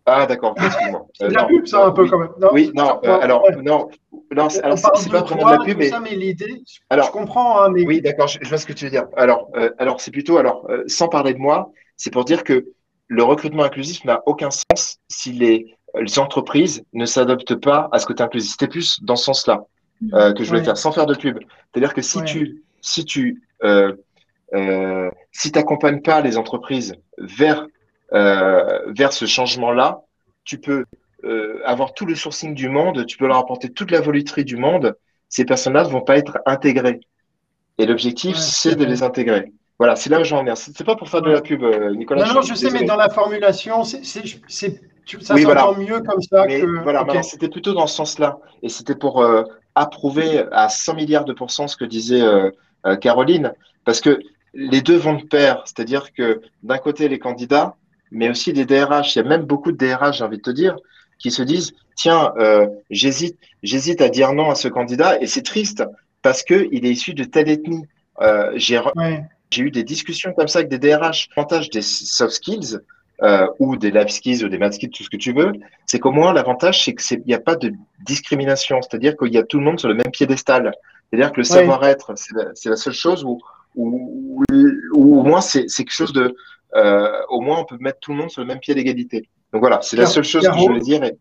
[0.10, 1.06] Ah, d'accord, excuse-moi.
[1.14, 2.32] c'est de la pub, ça, un peu, quand même.
[2.40, 3.90] Non, oui, non, euh, alors, non,
[4.32, 5.90] non alors c'est pas vraiment de la pub, mais.
[5.90, 7.62] Ça, mais l'idée, alors, je comprends.
[7.62, 7.86] Hein, mais...
[7.86, 9.06] Oui, d'accord, je, vois ce que tu veux dire.
[9.16, 12.66] Alors, euh, alors c'est plutôt, alors, euh, sans parler de moi, c'est pour dire que
[13.08, 18.06] le recrutement inclusif n'a aucun sens si les, les entreprises ne s'adoptent pas à ce
[18.06, 18.52] côté inclusif.
[18.52, 19.66] C'était plus dans ce sens-là
[20.14, 21.40] euh, que je voulais faire, sans faire de pub.
[21.72, 22.26] C'est-à-dire que si ouais.
[22.26, 27.68] tu, si tu, euh, si t'accompagnes pas les entreprises vers euh,
[28.12, 30.02] vers ce changement-là,
[30.44, 30.86] tu peux
[31.26, 34.58] euh, avoir tout le sourcing du monde, tu peux leur apporter toute la voluterie du
[34.58, 34.96] monde.
[35.28, 37.02] Ces personnes-là ne vont pas être intégrées.
[37.78, 39.52] Et l'objectif, ouais, c'est de les intégrer.
[39.78, 40.56] Voilà, c'est là où j'en viens.
[40.56, 42.26] C'est pas pour faire de la pub, euh, Nicolas.
[42.26, 44.04] Non, non, je, sais, mais dans la formulation, c'est
[45.22, 45.72] ça oui, voilà.
[45.78, 46.46] mieux comme ça.
[46.46, 46.84] Mais que...
[46.84, 47.24] Voilà, okay.
[47.24, 48.40] c'était plutôt dans ce sens-là.
[48.62, 49.44] Et c'était pour euh,
[49.76, 52.52] approuver à 100 milliards de pourcents ce que disait euh,
[52.86, 53.54] euh, Caroline.
[53.86, 54.20] Parce que
[54.54, 55.62] les deux vont de pair.
[55.66, 57.76] C'est-à-dire que d'un côté, les candidats,
[58.12, 59.16] mais aussi des DRH.
[59.16, 60.76] Il y a même beaucoup de DRH, j'ai envie de te dire,
[61.18, 65.42] qui se disent tiens, euh, j'hésite, j'hésite à dire non à ce candidat, et c'est
[65.42, 65.84] triste
[66.22, 67.86] parce que il est issu de telle ethnie.
[68.22, 69.24] Euh, j'ai ouais.
[69.58, 71.30] eu des discussions comme ça avec des DRH.
[71.36, 72.80] L'avantage des soft skills
[73.22, 75.52] euh, ou des life skills ou des math skills, tout ce que tu veux,
[75.86, 77.74] c'est qu'au moins l'avantage c'est qu'il n'y a pas de
[78.06, 80.72] discrimination, c'est-à-dire qu'il y a tout le monde sur le même piédestal.
[81.10, 81.54] C'est-à-dire que le ouais.
[81.54, 83.40] savoir-être, c'est la, la, seule chose où,
[83.76, 84.44] où,
[84.94, 86.36] où, au moins c'est quelque chose de
[86.74, 89.30] au moins on peut mettre tout le monde sur le même pied d'égalité.
[89.54, 91.04] Donc voilà, c'est la seule chose que je voulais dire.
[91.04, 91.18] Et...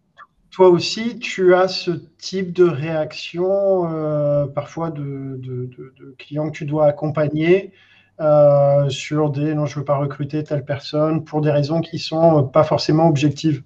[0.51, 6.51] Toi aussi, tu as ce type de réaction euh, parfois de, de, de, de, clients
[6.51, 7.73] que tu dois accompagner
[8.21, 11.99] euh, sur des non, je ne veux pas recruter telle personne pour des raisons qui
[11.99, 13.63] sont pas forcément objectives.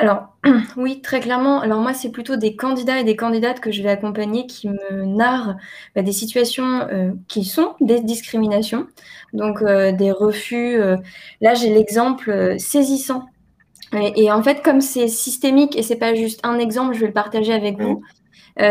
[0.00, 0.28] Alors,
[0.78, 1.60] oui, très clairement.
[1.60, 5.04] Alors moi, c'est plutôt des candidats et des candidates que je vais accompagner qui me
[5.04, 5.56] narrent
[5.94, 8.86] bah, des situations euh, qui sont des discriminations,
[9.34, 10.80] donc euh, des refus.
[10.80, 10.96] Euh,
[11.42, 13.26] là, j'ai l'exemple saisissant.
[13.92, 17.12] Et, en fait, comme c'est systémique et c'est pas juste un exemple, je vais le
[17.12, 18.02] partager avec vous.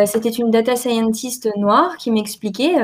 [0.05, 2.75] C'était une data scientist noire qui m'expliquait.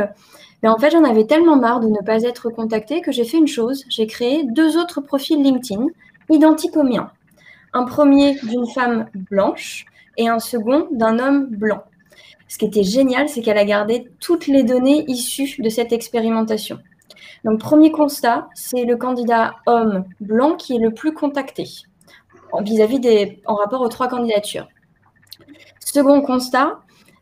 [0.61, 3.37] mais en fait, j'en avais tellement marre de ne pas être contactée que j'ai fait
[3.37, 3.85] une chose.
[3.87, 5.85] J'ai créé deux autres profils LinkedIn
[6.29, 7.09] identiques aux miens
[7.75, 9.85] un premier d'une femme blanche
[10.17, 11.83] et un second d'un homme blanc.
[12.47, 16.79] Ce qui était génial, c'est qu'elle a gardé toutes les données issues de cette expérimentation.
[17.43, 21.65] Donc, premier constat, c'est le candidat homme blanc qui est le plus contacté
[22.61, 24.69] vis-à-vis en rapport aux trois candidatures.
[25.81, 26.79] Second constat,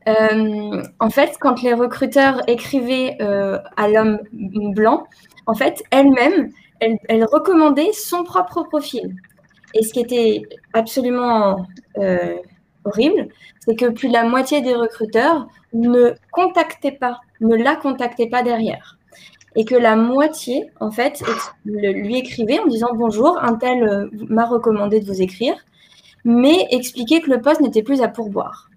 [0.07, 5.07] euh, en fait, quand les recruteurs écrivaient euh, à l'homme blanc,
[5.47, 9.15] en fait, elle-même, elle, elle, recommandait son propre profil.
[9.73, 10.43] Et ce qui était
[10.73, 11.65] absolument
[11.97, 12.35] euh,
[12.85, 13.27] horrible,
[13.59, 18.43] c'est que plus de la moitié des recruteurs ne contactaient pas, ne la contactaient pas
[18.43, 18.97] derrière.
[19.55, 21.23] Et que la moitié, en fait,
[21.65, 25.55] lui écrivait en disant bonjour, un tel euh, m'a recommandé de vous écrire,
[26.25, 28.69] mais expliquait que le poste n'était plus à pourboire.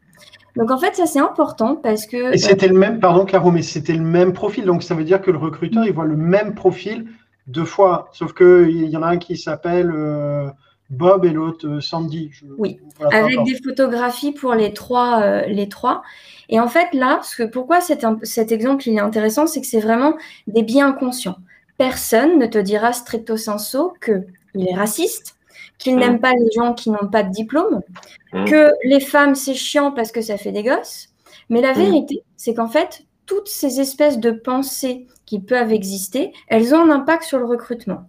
[0.55, 2.33] Donc en fait, ça c'est important parce que.
[2.33, 4.65] Et c'était le même, pardon Caro, mais c'était le même profil.
[4.65, 7.07] Donc ça veut dire que le recruteur, il voit le même profil
[7.47, 8.09] deux fois.
[8.13, 9.91] Sauf qu'il y en a un qui s'appelle.
[9.95, 10.49] Euh,
[10.91, 12.31] Bob et l'autre euh, Sandy.
[12.59, 12.79] oui,
[13.11, 16.03] avec des photographies pour les trois, euh, les trois.
[16.49, 19.67] Et en fait, là, ce que, pourquoi cet, cet exemple il est intéressant, c'est que
[19.67, 20.17] c'est vraiment
[20.47, 21.39] des biais inconscients.
[21.77, 25.37] Personne ne te dira stricto sensu qu'il est raciste,
[25.79, 26.01] qu'il mmh.
[26.01, 27.81] n'aime pas les gens qui n'ont pas de diplôme,
[28.33, 28.45] mmh.
[28.45, 31.09] que les femmes, c'est chiant parce que ça fait des gosses.
[31.51, 31.79] Mais la mmh.
[31.79, 36.91] vérité, c'est qu'en fait, toutes ces espèces de pensées qui peuvent exister, elles ont un
[36.91, 38.09] impact sur le recrutement.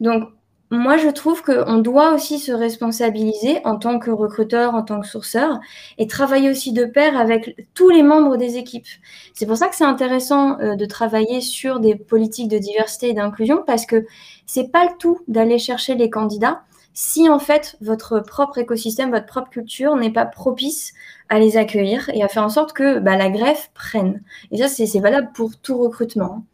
[0.00, 0.28] Donc,
[0.70, 5.06] moi, je trouve qu'on doit aussi se responsabiliser en tant que recruteur, en tant que
[5.06, 5.58] sourceur,
[5.98, 8.86] et travailler aussi de pair avec tous les membres des équipes.
[9.34, 13.14] C'est pour ça que c'est intéressant euh, de travailler sur des politiques de diversité et
[13.14, 14.06] d'inclusion, parce que
[14.46, 16.62] c'est pas le tout d'aller chercher les candidats
[16.92, 20.92] si en fait votre propre écosystème, votre propre culture n'est pas propice
[21.28, 24.22] à les accueillir et à faire en sorte que bah, la greffe prenne.
[24.50, 26.44] Et ça, c'est valable pour tout recrutement.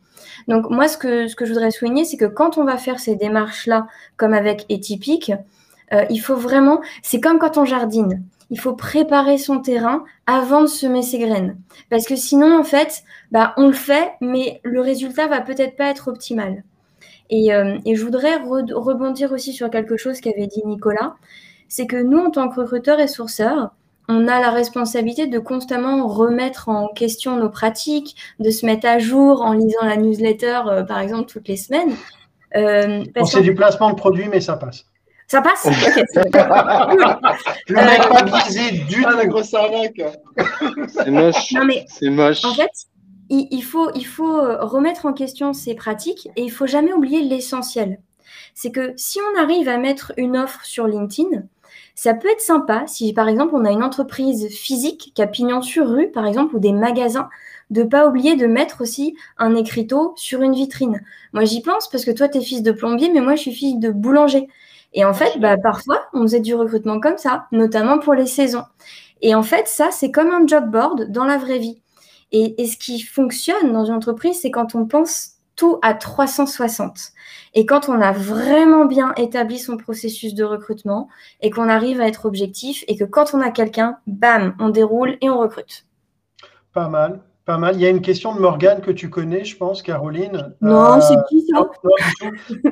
[0.48, 3.00] Donc moi, ce que, ce que je voudrais souligner, c'est que quand on va faire
[3.00, 3.86] ces démarches-là,
[4.16, 5.32] comme avec Etypique,
[5.92, 8.22] euh, il faut vraiment, c'est comme quand on jardine.
[8.50, 11.56] Il faut préparer son terrain avant de semer ses graines.
[11.90, 13.02] Parce que sinon, en fait,
[13.32, 16.62] bah, on le fait, mais le résultat va peut-être pas être optimal.
[17.28, 21.16] Et, euh, je voudrais rebondir aussi sur quelque chose qu'avait dit Nicolas.
[21.68, 23.72] C'est que nous, en tant que recruteurs et sourceurs,
[24.08, 28.98] on a la responsabilité de constamment remettre en question nos pratiques, de se mettre à
[28.98, 31.94] jour en lisant la newsletter, euh, par exemple, toutes les semaines.
[32.54, 34.86] Euh, c'est du placement de produits, mais ça passe.
[35.28, 36.02] Ça passe okay,
[37.68, 40.00] Le mec euh, pas biaisé du ah, la grosse arnaque.
[40.88, 41.54] c'est moche.
[41.88, 42.44] c'est moche.
[42.44, 42.70] En fait,
[43.28, 47.98] il, faut, il faut remettre en question ces pratiques et il faut jamais oublier l'essentiel.
[48.54, 51.42] C'est que si on arrive à mettre une offre sur LinkedIn,
[51.96, 55.62] ça peut être sympa si, par exemple, on a une entreprise physique qui a pignon
[55.62, 57.30] sur rue, par exemple, ou des magasins,
[57.70, 61.02] de pas oublier de mettre aussi un écriteau sur une vitrine.
[61.32, 63.54] Moi, j'y pense parce que toi, tu es fils de plombier, mais moi, je suis
[63.54, 64.46] fille de boulanger.
[64.92, 68.64] Et en fait, bah, parfois, on faisait du recrutement comme ça, notamment pour les saisons.
[69.22, 71.80] Et en fait, ça, c'est comme un job board dans la vraie vie.
[72.30, 77.12] Et, et ce qui fonctionne dans une entreprise, c'est quand on pense tout à 360.
[77.54, 81.08] Et quand on a vraiment bien établi son processus de recrutement
[81.40, 85.16] et qu'on arrive à être objectif et que quand on a quelqu'un, bam, on déroule
[85.20, 85.86] et on recrute.
[86.72, 87.74] Pas mal, pas mal.
[87.76, 90.54] Il y a une question de Morgane que tu connais, je pense, Caroline.
[90.60, 91.66] Non, c'est qui ça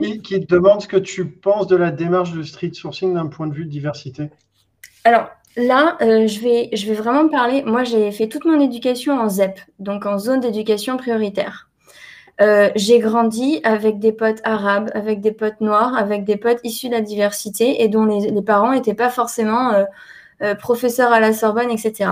[0.01, 3.26] qui, qui, te demande ce que tu penses de la démarche de street sourcing d'un
[3.26, 4.30] point de vue de diversité?
[5.05, 7.62] Alors, Là, euh, je, vais, je vais vraiment parler.
[7.62, 11.70] Moi, j'ai fait toute mon éducation en ZEP, donc en zone d'éducation prioritaire.
[12.41, 16.89] Euh, j'ai grandi avec des potes arabes, avec des potes noirs, avec des potes issus
[16.89, 19.85] de la diversité et dont les, parents n'étaient pas forcément euh,
[20.43, 22.11] euh, professeurs à la Sorbonne, etc.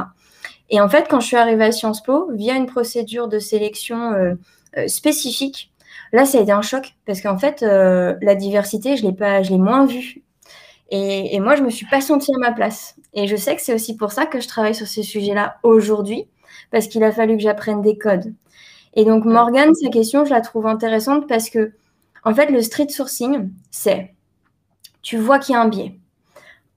[0.70, 4.36] Et en fait, quand je suis arrivée à Sciences Po, via une procédure de sélection
[4.86, 5.70] spécifique,
[6.12, 9.50] là, ça a été un choc parce qu'en fait, la diversité, je l'ai pas, je
[9.50, 10.22] l'ai moins vue.
[10.90, 12.96] Et, moi, je me suis pas sentie à ma place.
[13.14, 16.26] Et je sais que c'est aussi pour ça que je travaille sur ces sujets-là aujourd'hui,
[16.70, 18.32] parce qu'il a fallu que j'apprenne des codes,
[18.94, 21.72] et donc, Morgane, sa question, je la trouve intéressante parce que,
[22.24, 24.14] en fait, le street sourcing, c'est
[25.02, 25.98] tu vois qu'il y a un biais.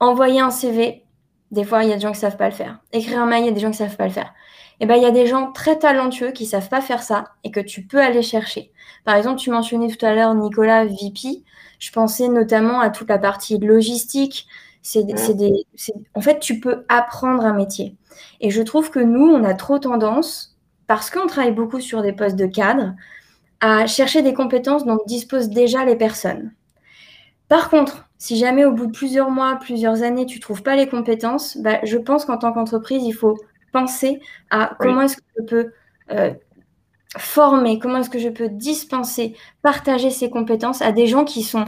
[0.00, 1.04] Envoyer un CV,
[1.52, 2.80] des fois, il y a des gens qui ne savent pas le faire.
[2.92, 4.34] Écrire un mail, il y a des gens qui ne savent pas le faire.
[4.78, 7.02] Et eh ben, il y a des gens très talentueux qui ne savent pas faire
[7.02, 8.72] ça et que tu peux aller chercher.
[9.04, 11.44] Par exemple, tu mentionnais tout à l'heure Nicolas VP.
[11.78, 14.46] Je pensais notamment à toute la partie logistique,
[14.82, 15.66] C'est des,
[16.14, 17.96] en fait, tu peux apprendre un métier.
[18.40, 20.55] Et je trouve que nous, on a trop tendance,
[20.86, 22.94] parce qu'on travaille beaucoup sur des postes de cadre,
[23.60, 26.52] à chercher des compétences dont disposent déjà les personnes.
[27.48, 30.76] Par contre, si jamais au bout de plusieurs mois, plusieurs années, tu ne trouves pas
[30.76, 33.36] les compétences, bah, je pense qu'en tant qu'entreprise, il faut
[33.72, 34.20] penser
[34.50, 35.72] à comment est-ce que je peux
[36.10, 36.32] euh,
[37.16, 41.66] former, comment est-ce que je peux dispenser, partager ces compétences à des gens qui sont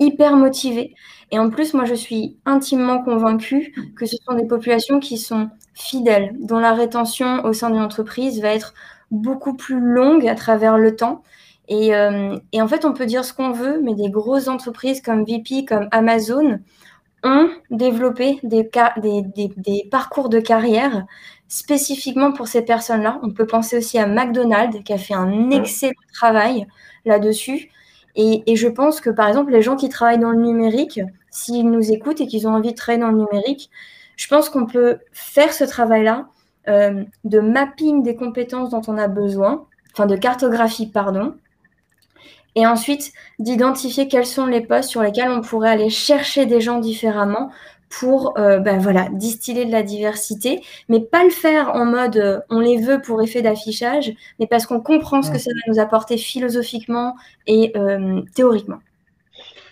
[0.00, 0.94] hyper motivés.
[1.30, 5.48] Et en plus, moi, je suis intimement convaincue que ce sont des populations qui sont
[5.74, 8.74] fidèles, dont la rétention au sein d'une entreprise va être
[9.12, 11.22] beaucoup plus longue à travers le temps
[11.70, 15.24] euh, et, en fait, on peut dire ce qu'on veut, mais des grosses entreprises comme
[15.24, 16.58] VP, comme Amazon,
[17.22, 21.04] ont développé des, des, parcours de carrière
[21.48, 23.20] spécifiquement pour ces personnes-là.
[23.22, 26.66] On peut penser aussi à McDonald's qui a fait un excellent travail
[27.04, 27.70] là-dessus.
[28.16, 31.00] Et, je pense que, par exemple, les gens qui travaillent dans le numérique,
[31.30, 33.70] s'ils nous écoutent et qu'ils ont envie de travailler dans le numérique,
[34.16, 36.26] je pense qu'on peut faire ce travail-là
[36.68, 41.34] euh, de mapping des compétences dont on a besoin, enfin de cartographie, pardon,
[42.54, 46.78] et ensuite d'identifier quels sont les postes sur lesquels on pourrait aller chercher des gens
[46.78, 47.50] différemment
[47.90, 52.40] pour euh, ben voilà, distiller de la diversité, mais pas le faire en mode euh,
[52.48, 55.80] on les veut pour effet d'affichage, mais parce qu'on comprend ce que ça va nous
[55.80, 57.16] apporter philosophiquement
[57.46, 58.78] et euh, théoriquement.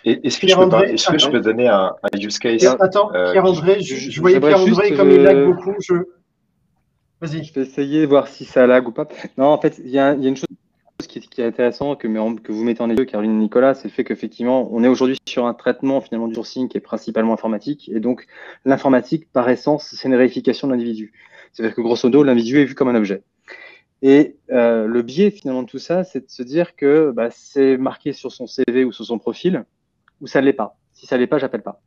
[0.05, 2.65] Est-ce que, je peux, donner un, use case?
[2.79, 5.75] Attends, Pierre-André, je, voyais Pierre-André comme il lag beaucoup.
[5.81, 5.93] Je...
[7.21, 7.43] Vas-y.
[7.43, 9.07] Je vais essayer de voir si ça lag ou pas.
[9.37, 10.47] Non, en fait, il y, y, a une chose
[11.07, 14.03] qui, qui est intéressant que, vous mettez en exergue, Caroline et Nicolas, c'est le fait
[14.03, 17.89] qu'effectivement, on est aujourd'hui sur un traitement finalement du sourcing qui est principalement informatique.
[17.89, 18.27] Et donc,
[18.65, 21.13] l'informatique, par essence, c'est une réification de l'individu.
[21.51, 23.23] C'est-à-dire que grosso modo, l'individu est vu comme un objet.
[24.01, 27.77] Et euh, le biais finalement de tout ça, c'est de se dire que bah, c'est
[27.77, 29.65] marqué sur son CV ou sur son profil,
[30.21, 30.77] ou ça ne l'est pas.
[30.93, 31.81] Si ça ne l'est pas, j'appelle pas.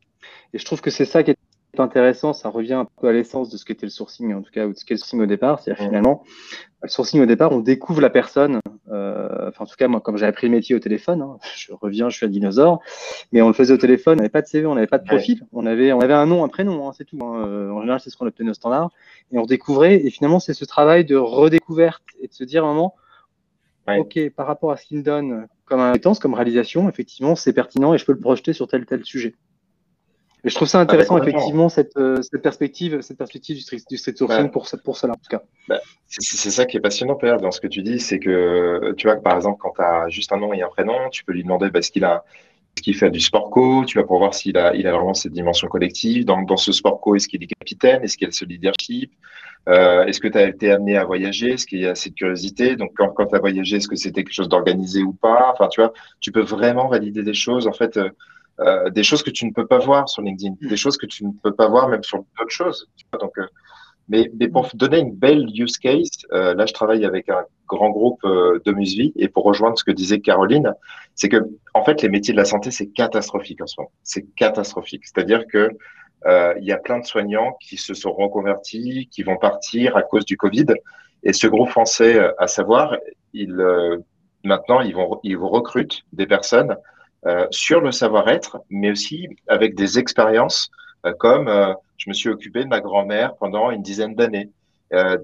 [0.53, 1.37] Et je trouve que c'est ça qui est
[1.81, 4.67] intéressant, ça revient un peu à l'essence de ce qu'était le sourcing, en tout cas,
[4.67, 5.61] ou de ce qu'est le sourcing au départ.
[5.61, 6.23] C'est-à-dire finalement,
[6.83, 8.61] le sourcing au départ, on découvre la personne.
[8.91, 11.73] Euh, enfin, en tout cas, moi, comme j'ai appris le métier au téléphone, hein, je
[11.73, 12.81] reviens, je suis un dinosaure,
[13.33, 15.05] mais on le faisait au téléphone, on n'avait pas de CV, on n'avait pas de
[15.05, 17.19] profil, on, avait, on avait un nom, un prénom, hein, c'est tout.
[17.23, 17.47] Hein.
[17.47, 18.91] Euh, en général, c'est ce qu'on obtenait au standard.
[19.33, 22.69] Et on découvrait, et finalement, c'est ce travail de redécouverte et de se dire à
[22.69, 22.95] un moment,
[23.89, 27.99] OK, par rapport à ce qu'il donne comme compétence, comme réalisation, effectivement, c'est pertinent et
[27.99, 29.35] je peux le projeter sur tel tel sujet.
[30.45, 33.97] Et je trouve ça intéressant, effectivement, cette, euh, cette, perspective, cette perspective du street, du
[33.97, 35.43] street sourcing pour, pour cela, en tout cas.
[35.69, 35.79] Bah,
[36.09, 39.17] c'est ça qui est passionnant, Pierre, dans ce que tu dis, c'est que, tu vois,
[39.17, 41.71] par exemple, quand tu as juste un nom et un prénom, tu peux lui demander
[41.71, 42.25] bah, ce qu'il a,
[42.77, 45.15] ce qu'il fait du sport co, tu vas pouvoir voir s'il a, il a vraiment
[45.15, 46.25] cette dimension collective.
[46.25, 48.03] Dans, dans ce sport co, est-ce qu'il est capitaine?
[48.03, 49.13] Est-ce qu'il a ce leadership
[49.69, 51.53] euh, Est-ce que tu as été amené à voyager?
[51.53, 52.75] Est-ce qu'il y a cette curiosité?
[52.75, 55.53] Donc, quand, quand tu as voyagé, est-ce que c'était quelque chose d'organisé ou pas?
[55.53, 57.97] Enfin, tu vois, tu peux vraiment valider des choses, en fait.
[57.97, 58.11] Euh,
[58.61, 61.25] euh, des choses que tu ne peux pas voir sur LinkedIn, des choses que tu
[61.25, 62.87] ne peux pas voir même sur d'autres choses.
[63.19, 63.47] Donc, euh,
[64.09, 67.89] mais, mais, pour donner une belle use case, euh, là je travaille avec un grand
[67.91, 70.75] groupe de Musvi et pour rejoindre ce que disait Caroline,
[71.15, 71.39] c'est que
[71.73, 75.07] en fait les métiers de la santé c'est catastrophique en ce moment, c'est catastrophique.
[75.07, 75.71] C'est-à-dire que
[76.27, 80.27] il y a plein de soignants qui se sont reconvertis, qui vont partir à cause
[80.27, 80.67] du Covid.
[81.23, 82.97] Et ce groupe français, à savoir,
[83.33, 83.65] ils,
[84.45, 86.77] maintenant ils vont ils recrutent des personnes
[87.27, 90.71] euh, sur le savoir-être, mais aussi avec des expériences
[91.07, 94.51] euh, comme euh, je me suis occupé de ma grand-mère pendant une dizaine d'années,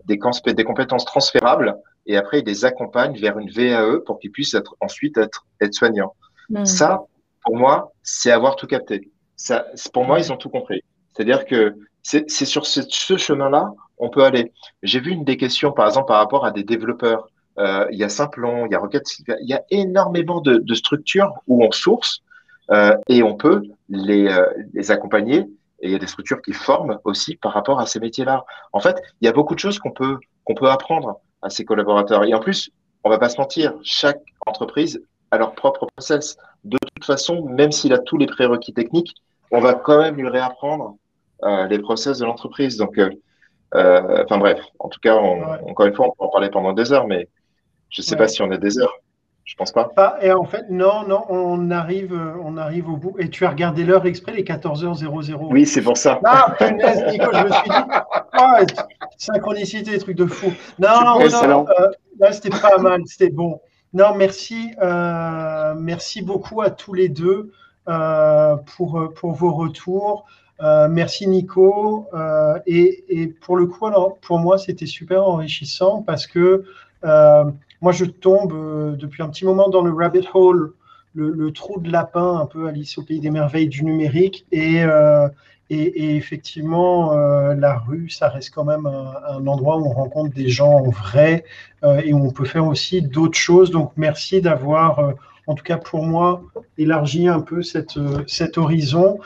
[0.07, 0.19] des,
[0.55, 1.77] des, compétences transférables,
[2.07, 5.75] et après ils les accompagnent vers une VAE pour qu'ils puissent être, ensuite être, être
[5.75, 6.15] soignants.
[6.49, 6.65] Hmm.
[6.65, 7.03] Ça,
[7.45, 9.11] pour moi, c'est avoir tout capté.
[9.37, 10.83] Ça, pour moi, ils ont tout compris.
[11.13, 14.53] C'est-à-dire que c'est sur ce, ce chemin-là, on peut aller.
[14.83, 17.29] J'ai vu une des questions, par exemple, par rapport à des développeurs.
[17.59, 21.33] Euh, il y a Simplon, il y a Rocket, il y a énormément de, structures
[21.47, 22.21] où on source
[22.71, 25.47] euh, et on peut les, euh, les accompagner.
[25.81, 28.45] Et il y a des structures qui forment aussi par rapport à ces métiers-là.
[28.73, 31.65] En fait, il y a beaucoup de choses qu'on peut, qu'on peut apprendre à ses
[31.65, 32.25] collaborateurs.
[32.25, 32.71] Et en plus,
[33.05, 35.01] on va pas se mentir, chaque entreprise
[35.31, 36.37] a leur propre process.
[36.65, 39.15] De toute façon, même s'il a tous les prérequis techniques,
[39.51, 40.97] on va quand même lui réapprendre
[41.69, 42.77] les process de l'entreprise.
[42.77, 43.01] Donc,
[43.73, 47.07] enfin bref, en tout cas, encore une fois, on peut en parler pendant des heures,
[47.07, 47.29] mais
[47.91, 49.01] je ne sais pas si on est des heures.
[49.49, 49.91] Je pense pas.
[50.21, 52.13] Et en fait, non, non, on arrive,
[52.45, 53.17] on arrive au bout.
[53.19, 55.49] Et tu as regardé l'heure exprès, les 14h00.
[55.51, 56.21] Oui, c'est pour ça.
[56.23, 57.77] Ah, punaise, Nico, je me suis dit,
[58.33, 58.61] ah,
[59.17, 60.53] synchronicité, truc de fou.
[60.79, 61.87] Non, non, euh,
[62.21, 63.59] là, c'était pas mal, c'était bon.
[63.95, 67.51] Non, merci, euh, merci beaucoup à tous les deux
[67.89, 70.27] euh, pour, pour vos retours.
[70.61, 72.07] merci Nico.
[72.67, 76.67] Et, et, pour le coup, alors, pour moi, c'était super enrichissant parce que
[77.81, 80.73] moi, je tombe euh, depuis un petit moment dans le rabbit hole,
[81.15, 84.47] le, trou de lapin, un peu Alice au pays des merveilles du numérique.
[84.53, 85.29] Et, euh,
[85.69, 90.91] effectivement, la rue, ça reste quand même un, endroit où on rencontre des gens en
[90.91, 91.45] vrai
[92.05, 93.71] et où on peut faire aussi d'autres choses.
[93.71, 95.13] Donc, merci d'avoir
[95.47, 96.43] en tout cas pour moi,
[96.79, 99.19] élargi un peu cet horizon.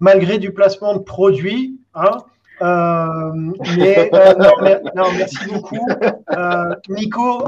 [0.00, 2.18] malgré du placement de produits, hein,
[2.60, 3.32] euh,
[3.76, 5.86] mais euh, non, merci beaucoup.
[6.36, 7.44] Euh, Nico,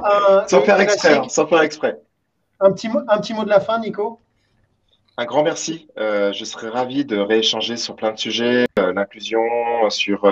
[0.48, 2.00] sans faire exprès, sans faire exprès.
[2.60, 4.20] Un petit, mot, un petit mot de la fin, Nico
[5.16, 5.88] Un grand merci.
[5.96, 9.40] je serais ravi de rééchanger sur plein de sujets, l'inclusion,
[9.88, 10.30] sur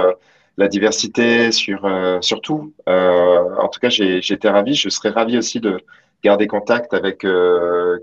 [0.57, 1.89] la diversité, sur,
[2.21, 2.73] sur tout.
[2.87, 4.75] en tout cas, j'ai été ravi.
[4.75, 5.81] Je serais ravi aussi de
[6.23, 7.27] garder contact avec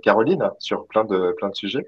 [0.03, 1.87] Caroline sur plein de, plein de sujets.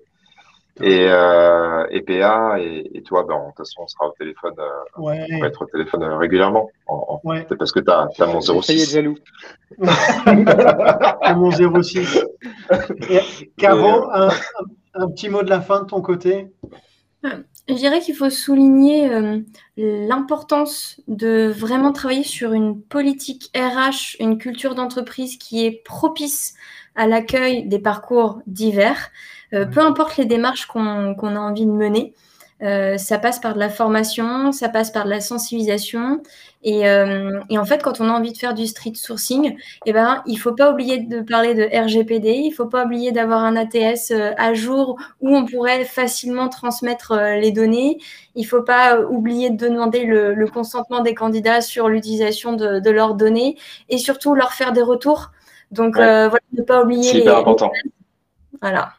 [0.81, 4.53] Et, euh, et PA et, toi, ben, de toute façon, on sera au téléphone.
[4.59, 5.25] Euh, ouais.
[5.33, 6.69] On va être au téléphone euh, régulièrement.
[6.87, 7.45] En, ouais.
[7.49, 8.61] C'est parce que tu as, as, mon 06.
[8.61, 9.17] Ça y est, jaloux.
[11.35, 12.25] mon 06.
[13.57, 14.29] Caro, un,
[14.93, 16.47] un, petit mot de la fin de ton côté?
[17.23, 19.39] Je dirais qu'il faut souligner euh,
[19.75, 26.53] l'importance de vraiment travailler sur une politique RH, une culture d'entreprise qui est propice
[26.95, 29.11] à l'accueil des parcours divers.
[29.53, 32.13] Euh, peu importe les démarches qu'on a envie de mener.
[32.63, 36.21] Euh, ça passe par de la formation, ça passe par de la sensibilisation.
[36.63, 39.55] Et, euh, et, en fait, quand on a envie de faire du street sourcing,
[39.85, 42.85] eh ben, il ne faut pas oublier de parler de RGPD, il ne faut pas
[42.85, 47.99] oublier d'avoir un ATS à jour où on pourrait facilement transmettre les données.
[48.35, 52.79] Il ne faut pas oublier de demander le, le consentement des candidats sur l'utilisation de,
[52.79, 53.55] de, leurs données
[53.89, 55.31] et surtout leur faire des retours.
[55.71, 57.11] Donc, voilà, ne pas oublier.
[57.11, 57.71] C'est hyper important.
[58.61, 58.93] Voilà.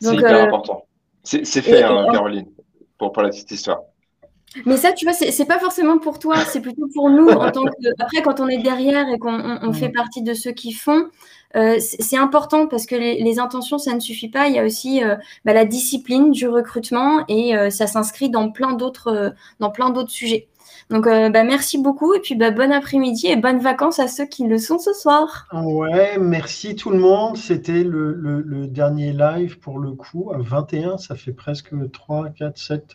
[0.00, 0.86] C'est hyper euh, important.
[1.22, 2.46] C'est fait, hein, Caroline,
[2.98, 3.80] pour, pour la petite histoire.
[4.64, 7.28] Mais ça, tu vois, c'est pas forcément pour toi, c'est plutôt pour nous.
[7.28, 7.70] En tant que...
[7.98, 11.10] Après, quand on est derrière et qu'on fait partie de ceux qui font,
[11.56, 14.48] euh, c'est important parce que les, intentions, ça ne suffit pas.
[14.48, 18.72] Il y a aussi euh, bah, la discipline du recrutement et ça s'inscrit dans plein
[18.72, 20.48] d'autres dans plein d'autres sujets.
[20.88, 24.26] Donc, euh, bah, merci beaucoup et puis bah, bon après-midi et bonnes vacances à ceux
[24.26, 25.48] qui le sont ce soir.
[25.52, 27.36] Ouais, merci tout le monde.
[27.36, 32.94] C'était le, dernier live pour le coup, à 21, ça fait presque 3, 4, 7,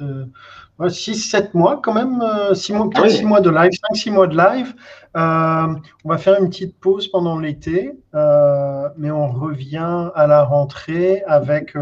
[0.88, 2.24] 6, 7 mois quand même,
[2.54, 4.74] 6 euh, mois, 6 mois de live, 5, 6 mois de live.
[5.18, 5.68] Euh,
[6.06, 11.76] on va faire une petite pause pendant l'été, mais on revient à la rentrée avec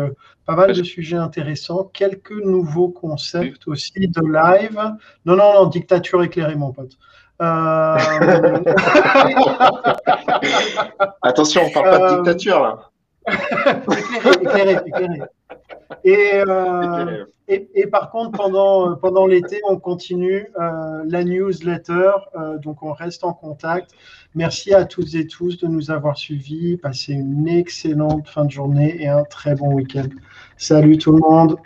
[0.50, 4.82] pas mal de sujets intéressants, quelques nouveaux concepts aussi de live.
[5.24, 6.98] Non, non, non, dictature éclairée, mon pote.
[7.40, 7.46] Euh,
[11.22, 12.90] Attention, on parle pas de euh, dictature là.
[14.42, 15.22] éclairé, éclairé,
[16.08, 22.14] euh, Et, et, par contre, pendant, pendant l'été, on continue la newsletter,
[22.64, 23.92] donc on reste en contact.
[24.34, 26.78] Merci à toutes et tous de nous avoir suivis.
[26.78, 30.10] Passez une excellente fin de journée et un très bon week-end.
[30.62, 31.58] Salut tout le monde.